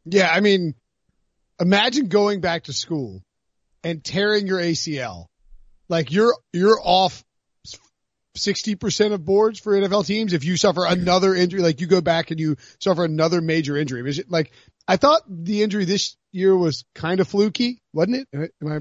[0.06, 0.30] Yeah.
[0.32, 0.74] I mean,
[1.60, 3.24] imagine going back to school
[3.84, 5.28] and tearing your ACL.
[5.90, 7.24] Like you're, you're off
[8.38, 10.34] 60% of boards for NFL teams.
[10.34, 14.24] If you suffer another injury, like you go back and you suffer another major injury,
[14.28, 14.52] like
[14.88, 18.54] I thought the injury this year was kind of fluky, wasn't it?
[18.62, 18.80] Am I?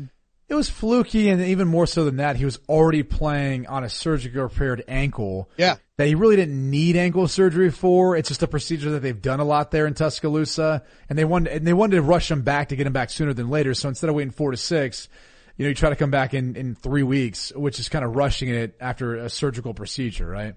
[0.48, 3.88] It was fluky, and even more so than that, he was already playing on a
[3.88, 5.50] surgically repaired ankle.
[5.56, 8.16] Yeah, that he really didn't need ankle surgery for.
[8.16, 11.52] It's just a procedure that they've done a lot there in Tuscaloosa, and they wanted
[11.52, 13.74] and they wanted to rush him back to get him back sooner than later.
[13.74, 15.08] So instead of waiting four to six,
[15.56, 18.14] you know, you try to come back in in three weeks, which is kind of
[18.14, 20.54] rushing it after a surgical procedure, right?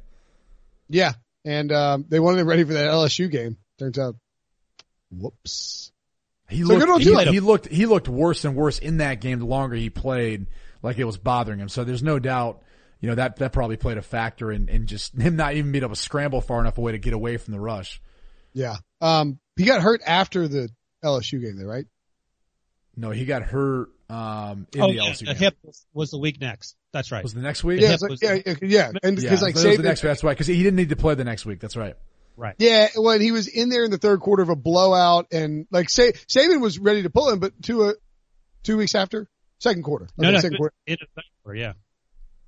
[0.88, 1.14] Yeah,
[1.45, 3.58] and um, they wanted him ready for that LSU game.
[3.80, 4.16] Turns out
[5.12, 5.91] Whoops.
[6.49, 9.45] He so looked, he, he, looked, he looked worse and worse in that game the
[9.45, 10.47] longer he played,
[10.82, 11.70] like it was bothering him.
[11.70, 12.64] So there's no doubt,
[12.99, 15.84] you know, that, that probably played a factor in, in just him not even being
[15.84, 18.01] able to scramble far enough away to get away from the rush.
[18.53, 18.78] Yeah.
[18.99, 20.70] Um, he got hurt after the
[21.03, 21.86] LSU game there, right?
[22.95, 25.36] No, he got hurt, um, in oh, the yeah, LSU the game.
[25.36, 25.57] hip
[25.93, 26.76] was the week next.
[26.91, 27.22] That's right.
[27.22, 27.82] Was the next week?
[27.82, 30.32] Yeah, like, yeah, yeah, and because yeah, like so Saban, the next week, that's right,
[30.32, 31.60] because he didn't need to play the next week.
[31.60, 31.95] That's right.
[32.40, 32.56] Right.
[32.58, 35.90] Yeah, when he was in there in the third quarter of a blowout, and like
[35.90, 37.94] say Saban was ready to pull him, but two uh,
[38.64, 39.28] two weeks after,
[39.60, 40.74] second quarter, no, no, second quarter.
[40.88, 41.74] It, it, yeah.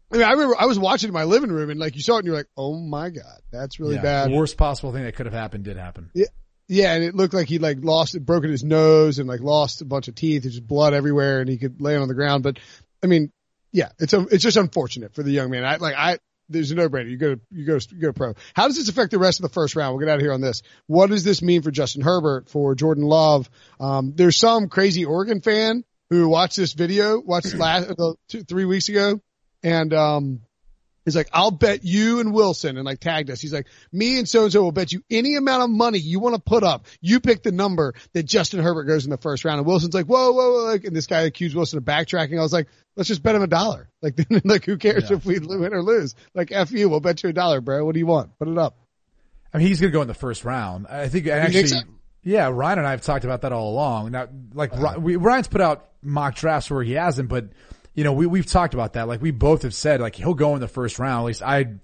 [0.09, 2.15] I mean, I remember I was watching in my living room, and like you saw
[2.15, 5.03] it, and you're like, "Oh my god, that's really yeah, bad." The worst possible thing
[5.03, 6.09] that could have happened did happen.
[6.13, 6.27] Yeah,
[6.69, 9.85] yeah, and it looked like he like lost, broken his nose, and like lost a
[9.85, 10.43] bunch of teeth.
[10.43, 12.43] There's just blood everywhere, and he could lay on the ground.
[12.43, 12.59] But
[13.03, 13.33] I mean,
[13.73, 15.65] yeah, it's a, it's just unfortunate for the young man.
[15.65, 16.19] I like I
[16.51, 17.09] there's a no-brainer.
[17.09, 18.33] You go to, you go, you go pro.
[18.53, 19.95] How does this affect the rest of the first round?
[19.95, 20.61] We'll get out of here on this.
[20.87, 23.49] What does this mean for Justin Herbert, for Jordan Love?
[23.79, 28.65] Um, there's some crazy Oregon fan who watched this video, watched last, uh, two, three
[28.65, 29.21] weeks ago,
[29.63, 30.41] and, um,
[31.05, 33.41] He's like, I'll bet you and Wilson and like tagged us.
[33.41, 36.19] He's like, me and so and so will bet you any amount of money you
[36.19, 36.85] want to put up.
[37.01, 39.57] You pick the number that Justin Herbert goes in the first round.
[39.57, 40.65] And Wilson's like, whoa, whoa, whoa.
[40.65, 42.37] Like, and this guy accused Wilson of backtracking.
[42.37, 43.89] I was like, let's just bet him a dollar.
[44.03, 45.17] Like, like who cares yeah.
[45.17, 46.15] if we win or lose?
[46.33, 47.85] Like, F you, we'll bet you a dollar, bro.
[47.85, 48.35] What do you want?
[48.39, 48.75] Put it up.
[49.53, 50.87] I mean, he's going to go in the first round.
[50.87, 51.79] I think actually, think so?
[52.23, 54.11] yeah, Ryan and I have talked about that all along.
[54.11, 54.99] Now, like uh-huh.
[54.99, 57.49] we, Ryan's put out mock drafts where he hasn't, but
[57.93, 59.07] you know, we we've talked about that.
[59.07, 61.21] Like we both have said, like he'll go in the first round.
[61.21, 61.75] At least I,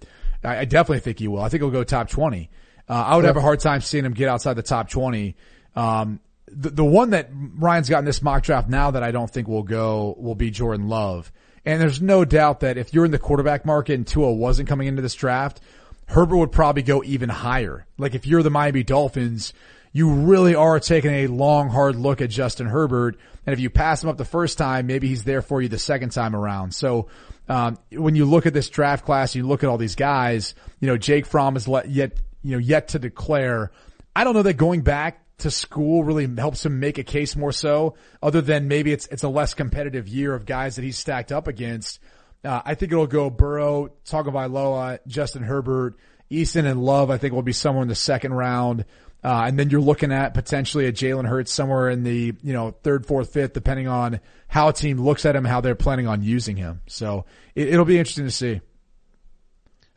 [0.44, 1.42] I definitely think he will.
[1.42, 2.50] I think he'll go top twenty.
[2.90, 5.36] Uh, I would have a hard time seeing him get outside the top twenty.
[5.76, 9.30] Um, the the one that Ryan's got in this mock draft now that I don't
[9.30, 11.32] think will go will be Jordan Love.
[11.66, 14.88] And there's no doubt that if you're in the quarterback market and Tua wasn't coming
[14.88, 15.60] into this draft,
[16.06, 17.86] Herbert would probably go even higher.
[17.98, 19.52] Like if you're the Miami Dolphins,
[19.98, 23.18] you really are taking a long, hard look at Justin Herbert.
[23.48, 25.80] And if you pass him up the first time, maybe he's there for you the
[25.80, 26.76] second time around.
[26.76, 27.08] So,
[27.50, 30.86] um, when you look at this draft class, you look at all these guys, you
[30.86, 32.12] know, Jake Fromm is let, yet,
[32.44, 33.72] you know, yet to declare.
[34.16, 37.52] I don't know that going back to school really helps him make a case more
[37.52, 41.32] so, other than maybe it's, it's a less competitive year of guys that he's stacked
[41.32, 42.00] up against.
[42.44, 45.96] Uh, I think it'll go Burrow, Tagovailoa, Justin Herbert,
[46.30, 47.10] Eason and Love.
[47.10, 48.86] I think will be somewhere in the second round.
[49.24, 52.72] Uh, and then you're looking at potentially a Jalen Hurts somewhere in the, you know,
[52.84, 56.22] third, fourth, fifth, depending on how a team looks at him, how they're planning on
[56.22, 56.82] using him.
[56.88, 58.62] So it, it'll be interesting to see.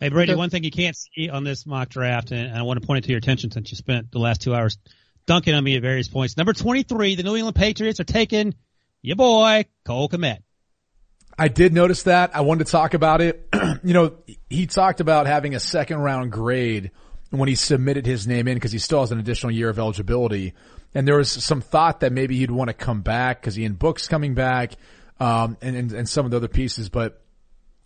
[0.00, 2.86] Hey Brady, one thing you can't see on this mock draft, and I want to
[2.86, 4.78] point it to your attention since you spent the last two hours
[5.26, 6.38] dunking on me at various points.
[6.38, 8.54] Number 23, the New England Patriots are taking
[9.02, 10.38] your boy, Cole Kmet.
[11.38, 12.34] I did notice that.
[12.34, 13.46] I wanted to talk about it.
[13.84, 14.16] you know,
[14.48, 16.92] he talked about having a second round grade
[17.30, 20.54] when he submitted his name in because he still has an additional year of eligibility.
[20.94, 24.08] And there was some thought that maybe he'd want to come back because Ian Book's
[24.08, 24.72] coming back,
[25.20, 26.88] um, and, and, and some of the other pieces.
[26.88, 27.22] But,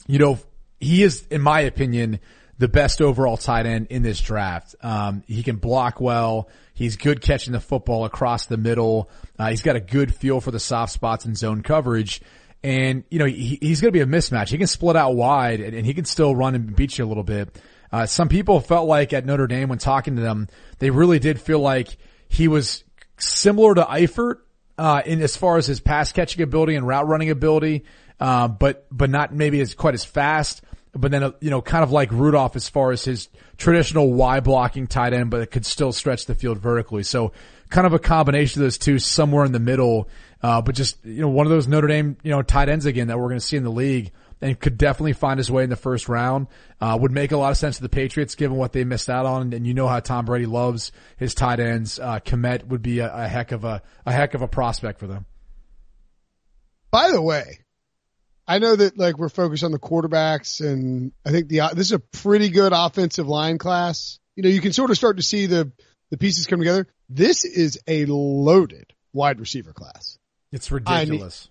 [0.07, 0.38] you know,
[0.80, 2.20] he is, in my opinion,
[2.59, 4.74] the best overall tight end in this draft.
[4.80, 6.49] Um, he can block well.
[6.72, 9.11] He's good catching the football across the middle.
[9.38, 12.22] Uh, he's got a good feel for the soft spots and zone coverage.
[12.62, 14.49] And, you know, he, he's going to be a mismatch.
[14.49, 17.07] He can split out wide and, and, he can still run and beat you a
[17.07, 17.61] little bit.
[17.95, 20.49] Uh, some people felt like at Notre Dame when talking to them,
[20.80, 21.97] they really did feel like
[22.28, 22.82] he was
[23.18, 24.38] similar to Eifert,
[24.76, 27.84] uh, in as far as his pass catching ability and route running ability,
[28.18, 30.61] uh, but, but not maybe as quite as fast
[30.97, 34.40] but then, uh, you know, kind of like Rudolph as far as his traditional Y
[34.40, 37.03] blocking tight end, but it could still stretch the field vertically.
[37.03, 37.32] So
[37.68, 40.09] kind of a combination of those two somewhere in the middle.
[40.42, 43.09] Uh, but just, you know, one of those Notre Dame, you know, tight ends again
[43.09, 45.70] that we're going to see in the league and could definitely find his way in
[45.70, 46.49] the first round.
[46.80, 49.26] Uh, would make a lot of sense to the Patriots given what they missed out
[49.26, 49.53] on.
[49.53, 51.99] And you know how Tom Brady loves his tight ends.
[51.99, 55.07] Uh, Kmet would be a, a heck of a, a heck of a prospect for
[55.07, 55.26] them.
[56.91, 57.59] By the way,
[58.47, 61.93] I know that like we're focused on the quarterbacks and I think the, this is
[61.93, 64.18] a pretty good offensive line class.
[64.37, 65.72] You know, you can sort of start to see the,
[66.11, 66.87] the pieces come together.
[67.09, 70.18] This is a loaded wide receiver class.
[70.53, 71.49] It's ridiculous.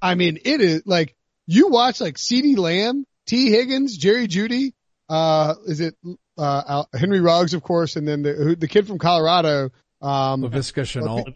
[0.00, 1.14] I mean, I mean it is like
[1.46, 4.72] you watch like CeeDee Lamb, Tee Higgins, Jerry Jeudy,
[5.08, 5.94] uh, is it,
[6.38, 9.70] uh, Henry Ruggs, of course, and then the, the kid from Colorado,
[10.00, 11.26] um, Laviska Shenault.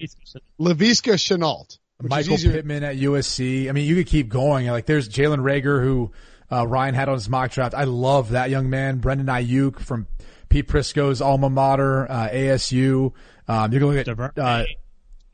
[0.61, 1.79] Laviska Shenault.
[2.03, 3.69] Michael Pittman at USC.
[3.69, 4.67] I mean, you could keep going.
[4.67, 6.13] Like there's Jalen Reagor, who,
[6.51, 7.75] uh, Ryan had on his mock draft.
[7.75, 8.99] I love that young man.
[8.99, 10.07] Brandon Aiyuk from
[10.49, 13.13] Pete Prisco's alma mater, uh, ASU.
[13.49, 14.65] Um, you can look at, uh,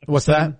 [0.05, 0.59] what's that?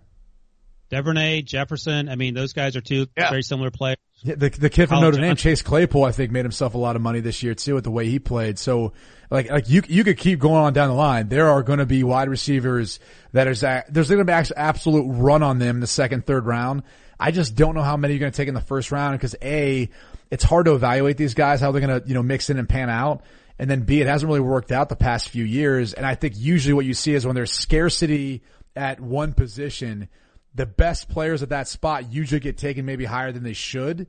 [0.89, 2.09] Duvernay, Jefferson.
[2.09, 3.29] I mean, those guys are two yeah.
[3.29, 3.97] very similar players.
[4.23, 6.95] Yeah, the the kid from Notre Dame, Chase Claypool, I think made himself a lot
[6.95, 8.57] of money this year too with the way he played.
[8.57, 8.93] So
[9.29, 11.27] like like you you could keep going on down the line.
[11.27, 12.99] There are going to be wide receivers
[13.33, 16.45] that is uh, there's going to be absolute run on them in the second third
[16.45, 16.83] round.
[17.19, 19.35] I just don't know how many you're going to take in the first round because
[19.41, 19.89] a
[20.31, 22.69] it's hard to evaluate these guys how they're going to you know mix in and
[22.69, 23.23] pan out.
[23.59, 25.93] And then B, it hasn't really worked out the past few years.
[25.93, 28.41] And I think usually what you see is when there's scarcity
[28.75, 30.09] at one position,
[30.55, 34.07] the best players at that spot usually get taken maybe higher than they should.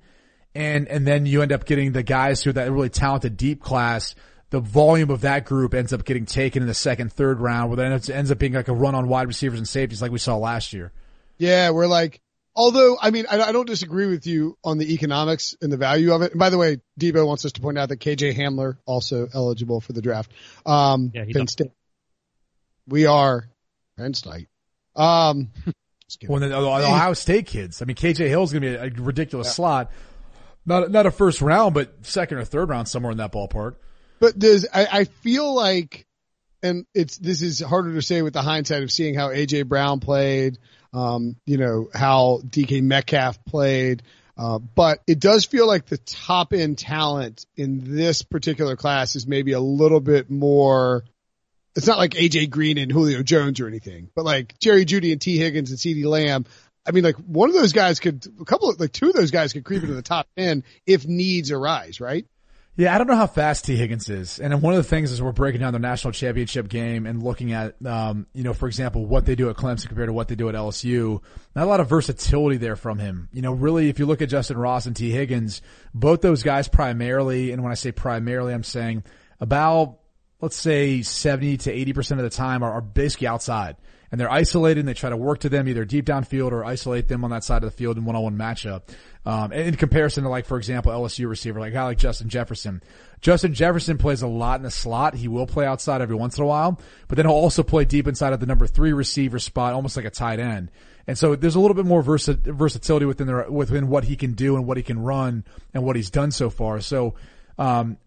[0.54, 3.60] And, and then you end up getting the guys who are that really talented deep
[3.60, 4.14] class.
[4.50, 7.76] The volume of that group ends up getting taken in the second, third round where
[7.76, 10.18] then it ends up being like a run on wide receivers and safeties like we
[10.18, 10.92] saw last year.
[11.38, 12.20] Yeah, we're like,
[12.54, 16.12] although, I mean, I, I don't disagree with you on the economics and the value
[16.12, 16.32] of it.
[16.32, 19.80] And by the way, Devo wants us to point out that KJ Hamler also eligible
[19.80, 20.30] for the draft.
[20.64, 21.72] Um, yeah, Penn State.
[22.86, 23.48] We are
[23.96, 24.46] Penn State.
[24.94, 25.48] Um,
[26.28, 27.80] Well, the, the Ohio State kids.
[27.80, 29.52] I mean, KJ Hill's going to be a, a ridiculous yeah.
[29.52, 29.92] slot.
[30.66, 33.76] Not not a first round, but second or third round somewhere in that ballpark.
[34.18, 36.06] But does I, I feel like,
[36.62, 40.00] and it's this is harder to say with the hindsight of seeing how AJ Brown
[40.00, 40.58] played,
[40.94, 44.02] um, you know how DK Metcalf played.
[44.36, 49.26] Uh, but it does feel like the top end talent in this particular class is
[49.26, 51.04] maybe a little bit more
[51.76, 55.20] it's not like AJ Green and Julio Jones or anything, but like Jerry Jeudy and
[55.20, 56.46] Tee Higgins and CeeDee Lamb.
[56.86, 59.30] I mean, like one of those guys could, a couple of, like two of those
[59.30, 62.26] guys could creep into the top 10 if needs arise, right?
[62.76, 64.40] Yeah, I don't know how fast Tee Higgins is.
[64.40, 67.52] And one of the things is we're breaking down the national championship game and looking
[67.52, 70.34] at, um, you know, for example, what they do at Clemson compared to what they
[70.34, 71.22] do at LSU.
[71.54, 73.28] Not a lot of versatility there from him.
[73.32, 75.62] You know, really, if you look at Justyn Ross and Tee Higgins,
[75.94, 79.04] both those guys primarily, and when I say primarily, I'm saying
[79.38, 79.98] about,
[80.44, 83.76] let's say 70 to 80% of the time are, are basically outside
[84.14, 87.08] and they're isolated and they try to work to them either deep downfield or isolate
[87.08, 88.82] them on that side of the field in one-on-one matchup.
[89.26, 92.80] Um, in comparison to like, for example, LSU receiver, like guy like Justin Jefferson.
[93.20, 95.16] Justin Jefferson plays a lot in the slot.
[95.16, 96.78] He will play outside every once in a while,
[97.08, 100.06] but then he'll also play deep inside of the number three receiver spot, almost like
[100.06, 100.70] a tight end.
[101.08, 104.34] And so there's a little bit more versa- versatility within the, within what he can
[104.34, 106.80] do and what he can run and what he's done so far.
[106.80, 107.14] So,
[107.58, 107.98] um,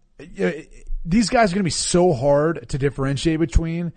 [1.08, 3.92] these guys are going to be so hard to differentiate between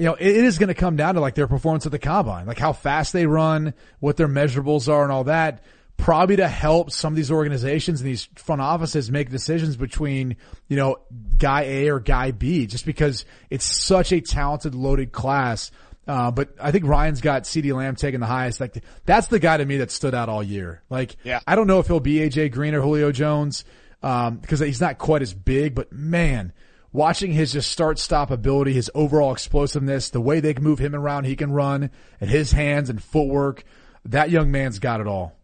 [0.00, 2.46] you know, it is going to come down to like their performance at the combine,
[2.46, 5.62] like how fast they run, what their measurables are and all that.
[5.98, 10.38] Probably to help some of these organizations and these front offices make decisions between,
[10.68, 11.00] you know,
[11.36, 15.70] guy A or guy B, just because it's such a talented, loaded class.
[16.08, 18.58] Uh, but I think Ryan's got CeeDee Lamb taking the highest.
[18.58, 20.82] Like that's the guy to me that stood out all year.
[20.88, 21.40] Like, yeah.
[21.46, 23.66] I don't know if he'll be AJ Green or Julio Jones,
[24.02, 26.52] um, because he's not quite as big, but man,
[26.92, 30.94] watching his just start stop ability, his overall explosiveness, the way they can move him
[30.94, 31.90] around, he can run,
[32.20, 33.64] and his hands and footwork.
[34.06, 35.36] That young man's got it all.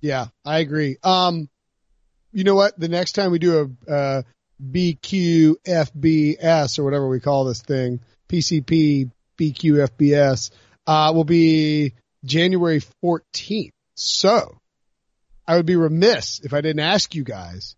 [0.00, 0.96] Yeah, I agree.
[1.02, 1.48] Um,
[2.32, 2.78] you know what?
[2.78, 4.22] The next time we do a uh,
[4.62, 5.58] BQFBS
[6.78, 10.50] or whatever we call this thing, PCP BQFBS,
[10.86, 11.94] uh, will be
[12.24, 13.72] January 14th.
[13.94, 14.58] So
[15.46, 17.76] I would be remiss if I didn't ask you guys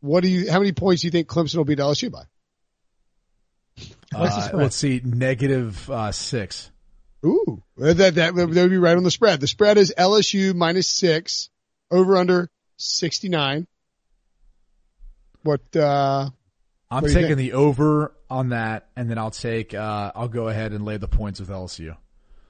[0.00, 0.50] what do you?
[0.50, 2.24] How many points do you think Clemson will beat LSU by?
[4.14, 6.70] Uh, let's see, negative uh, six.
[7.24, 9.40] Ooh, that, that that would be right on the spread.
[9.40, 11.50] The spread is LSU minus six,
[11.90, 13.66] over under sixty nine.
[15.42, 15.60] What?
[15.76, 16.30] uh
[16.90, 19.74] I'm what taking the over on that, and then I'll take.
[19.74, 21.96] uh I'll go ahead and lay the points with LSU.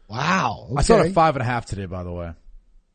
[0.09, 0.79] Wow, okay.
[0.79, 2.33] I saw it at five and a half today, by the way.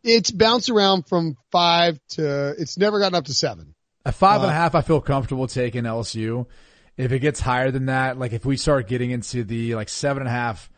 [0.03, 2.55] It's bounced around from five to.
[2.57, 3.74] It's never gotten up to seven.
[4.05, 6.45] At five and a half, I feel comfortable taking LSU.
[6.95, 10.21] If it gets higher than that, like if we start getting into the like seven
[10.21, 10.69] and a half,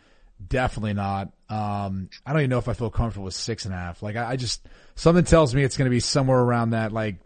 [0.45, 1.33] definitely not.
[1.49, 4.01] Um, I don't even know if I feel comfortable with six and a half.
[4.01, 4.65] Like I, I just
[4.95, 6.91] something tells me it's going to be somewhere around that.
[6.91, 7.17] Like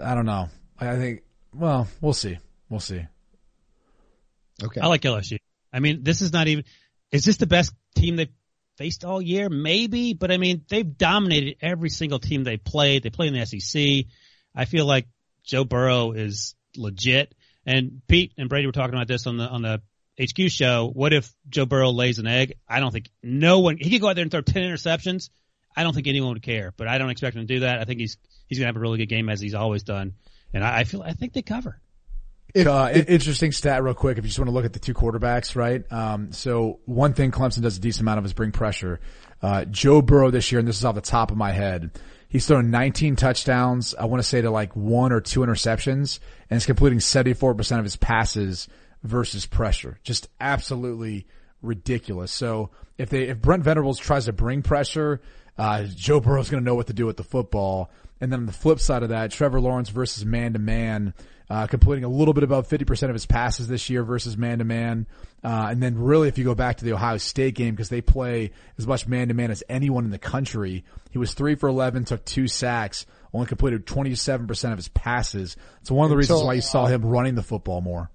[0.00, 0.48] I don't know.
[0.78, 1.22] I think.
[1.54, 2.38] Well, we'll see.
[2.68, 3.04] We'll see.
[4.62, 4.80] Okay.
[4.80, 5.38] I like LSU.
[5.72, 6.64] I mean, this is not even.
[7.10, 8.28] Is this the best team they've
[8.76, 9.48] faced all year?
[9.48, 13.02] Maybe, but I mean, they've dominated every single team they played.
[13.02, 14.06] They play in the SEC.
[14.54, 15.06] I feel like
[15.44, 17.34] Joe Burrow is legit.
[17.66, 19.82] And Pete and Brady were talking about this on the on the
[20.20, 20.90] HQ show.
[20.92, 22.54] What if Joe Burrow lays an egg?
[22.68, 25.30] I don't think no one he could go out there and throw ten interceptions.
[25.76, 27.78] I don't think anyone would care, but I don't expect him to do that.
[27.78, 30.14] I think he's he's gonna have a really good game as he's always done,
[30.52, 31.80] and I, I feel I think they cover.
[32.56, 34.16] Uh, interesting stat real quick.
[34.16, 35.84] If you just want to look at the two quarterbacks, right?
[35.92, 39.00] Um, so one thing Clemson does a decent amount of is bring pressure.
[39.42, 41.90] Uh, Joe Burrow this year, and this is off the top of my head,
[42.28, 43.94] He's thrown 19 touchdowns.
[43.94, 46.18] I want to say to like one or two interceptions
[46.50, 48.68] and is completing 74% of his passes
[49.02, 49.98] versus pressure.
[50.02, 51.26] Just absolutely
[51.62, 52.30] ridiculous.
[52.30, 55.22] So if they, if Brent Venables tries to bring pressure,
[55.56, 57.90] uh, Joe Burrow's going to know what to do with the football.
[58.20, 61.14] And then on the flip side of that, Trevor Lawrence versus man to man,
[61.50, 64.64] uh, completing a little bit above 50% of his passes this year versus man to
[64.64, 65.06] man.
[65.42, 68.00] Uh, and then really if you go back to the Ohio State game, because they
[68.00, 71.68] play as much man to man as anyone in the country, he was three for
[71.68, 75.56] 11, took two sacks, only completed 27% of his passes.
[75.82, 78.10] So one of the reasons why you saw him running the football more.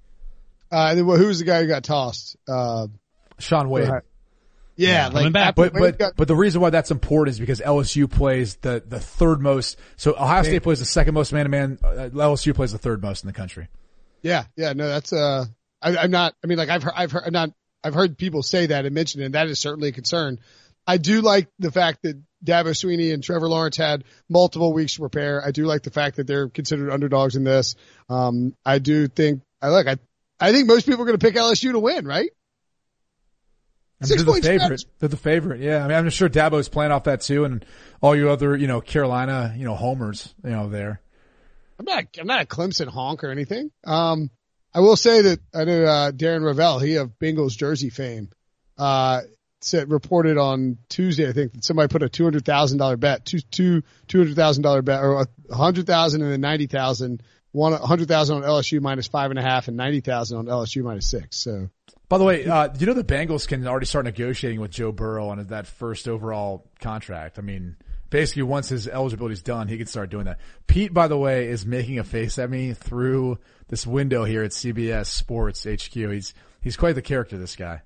[0.72, 2.36] Uh, and then, well, who was the guy who got tossed?
[2.48, 2.88] Uh,
[3.40, 3.90] Shaun Wade.
[4.76, 5.56] Yeah, coming like back.
[5.56, 9.00] But but got- but the reason why that's important is because LSU plays the the
[9.00, 9.78] third most.
[9.98, 11.78] So Ohio State plays the second most man to man.
[11.78, 13.68] LSU plays the third most in the country.
[14.22, 15.46] yeah, yeah, no, that's uh,
[15.82, 16.34] I, I'm not.
[16.44, 17.50] I mean, like I've heard, I've heard, I'm not.
[17.84, 20.40] I've heard people say that and mention it, and that is certainly a concern.
[20.88, 25.00] I do like the fact that Dabo Swinney and Trevor Lawrence had multiple weeks to
[25.02, 25.42] prepare.
[25.46, 27.76] I do like the fact that they're considered underdogs in this.
[28.10, 29.42] Um, I do think.
[29.62, 29.88] I look.
[29.88, 29.98] I
[30.40, 32.32] I think most people are going to pick LSU to win, right?
[34.04, 34.86] I mean, they're the favorite.
[35.00, 35.62] They're the favorite.
[35.62, 37.66] Yeah, I mean, I'm sure Dabo's playing off that too, and
[38.02, 41.02] all you other, you know, Carolina, you know, homers, you know, there.
[41.80, 42.06] I'm not.
[42.20, 43.72] I'm not a Clemson honk or anything.
[43.84, 44.30] Um,
[44.74, 48.30] I will say that I know uh, Darren Rovell, he of Bengals jersey fame,
[48.78, 49.22] uh,
[49.62, 51.28] said reported on Tuesday.
[51.28, 54.36] I think that somebody put a two hundred thousand dollar bet, two two two hundred
[54.36, 57.24] thousand dollar bet, or a hundred thousand and then ninety thousand.
[57.52, 60.84] One hundred thousand on LSU minus five and a half, and ninety thousand on LSU
[60.84, 61.38] minus six.
[61.38, 61.70] So
[62.14, 65.30] By the way, uh, you know the Bengals can already start negotiating with Joe Burrow
[65.30, 67.40] on that first overall contract.
[67.40, 67.76] I mean,
[68.12, 70.40] basically once his eligibility is done, he can start doing that.
[70.68, 74.52] Pete, by the way, is making a face at me through this window here at
[74.52, 75.92] CBS Sports HQ.
[75.92, 77.36] He's he's quite the character.
[77.36, 77.82] This guy.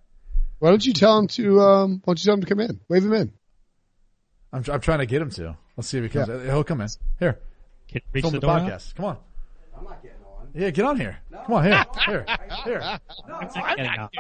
[0.60, 1.62] Why don't you tell him to?
[1.62, 2.82] Um, why don't you tell him to come in?
[2.90, 3.32] Wave him in.
[4.52, 5.56] I'm I'm trying to get him to.
[5.78, 6.28] Let's see if he comes.
[6.28, 6.90] He'll come in.
[7.18, 7.40] Here,
[7.88, 8.60] Can reach film the the, door.
[8.60, 8.94] podcast.
[8.94, 9.18] Come on.
[9.78, 10.17] I'm not getting on.
[10.58, 11.18] Yeah, get on here.
[11.32, 12.26] Come on, here, here,
[12.64, 12.80] here.
[12.80, 14.12] No, I'm not getting out.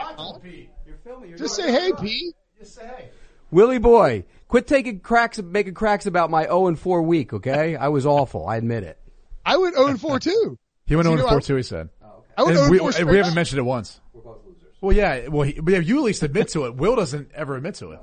[0.85, 1.29] You're filming.
[1.29, 1.99] You're Just say hey, it.
[1.99, 2.35] Pete.
[2.59, 3.09] Just say hey.
[3.49, 7.33] Willie boy, quit taking cracks, making cracks about my 0 and 4 week.
[7.33, 8.47] Okay, I was awful.
[8.47, 8.99] I admit it.
[9.45, 10.59] I went 0 and 4 too.
[10.85, 11.55] He went So you 0 know, 4 I- too.
[11.55, 11.89] He said.
[12.03, 13.99] Oh, I went 0 we, and 4 and straight we haven't mentioned it once.
[14.13, 14.73] We're both losers.
[14.79, 15.27] Well, yeah.
[15.29, 16.75] Well, he, but yeah, you at least admit to it.
[16.75, 17.99] Will doesn't ever admit to it.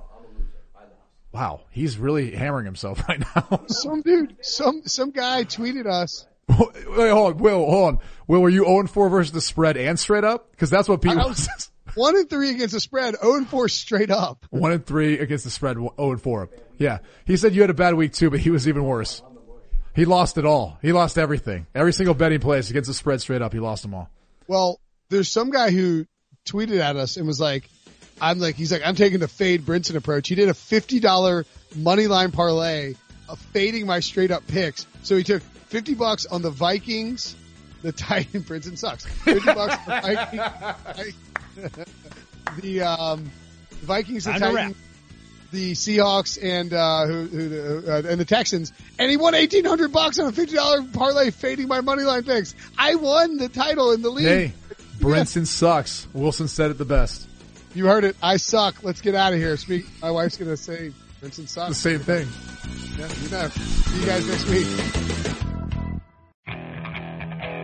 [1.32, 3.60] Wow, he's really hammering himself right now.
[3.66, 6.26] Some dude, some some guy tweeted us.
[6.48, 7.98] Wait, hold on, Will, hold on.
[8.26, 10.50] Will, were you 0 4 versus the spread and straight up?
[10.50, 11.70] Because that's what people was.
[11.94, 14.46] One and three against the spread, 0 and 4 straight up.
[14.50, 16.50] One and three against the spread, 0 and 4.
[16.78, 16.98] Yeah.
[17.24, 19.22] He said you had a bad week too, but he was even worse.
[19.94, 20.78] He lost it all.
[20.82, 21.66] He lost everything.
[21.74, 24.10] Every single betting place against the spread straight up, he lost them all.
[24.48, 26.06] Well, there's some guy who
[26.46, 27.68] tweeted at us and was like,
[28.20, 30.28] I'm like, he's like, I'm taking the fade Brinson approach.
[30.28, 31.44] He did a $50
[31.76, 32.94] money line parlay
[33.28, 34.86] of fading my straight up picks.
[35.02, 35.42] So he took
[35.74, 37.34] 50 bucks on the Vikings,
[37.82, 39.04] the Titan, Brinson sucks.
[39.06, 41.86] 50 bucks on the Vikings,
[42.62, 43.28] the, um,
[43.70, 44.52] the Vikings, the Time to.
[44.52, 44.76] Titans,
[45.50, 48.72] the Seahawks and, uh, who, who, the, uh, and the Texans.
[49.00, 52.54] And he won 1800 bucks on a $50 parlay fading my money line picks.
[52.78, 54.26] I won the title in the league.
[54.26, 54.52] Hey,
[55.00, 56.06] Brinson sucks.
[56.12, 57.28] Wilson said it the best.
[57.74, 58.14] You heard it.
[58.22, 58.84] I suck.
[58.84, 59.56] Let's get out of here.
[59.56, 59.86] Speak.
[60.00, 61.78] My wife's gonna say Vincent The sucks.
[61.78, 62.28] same thing.
[62.96, 63.48] Yeah, you know.
[63.48, 65.50] See you guys next week.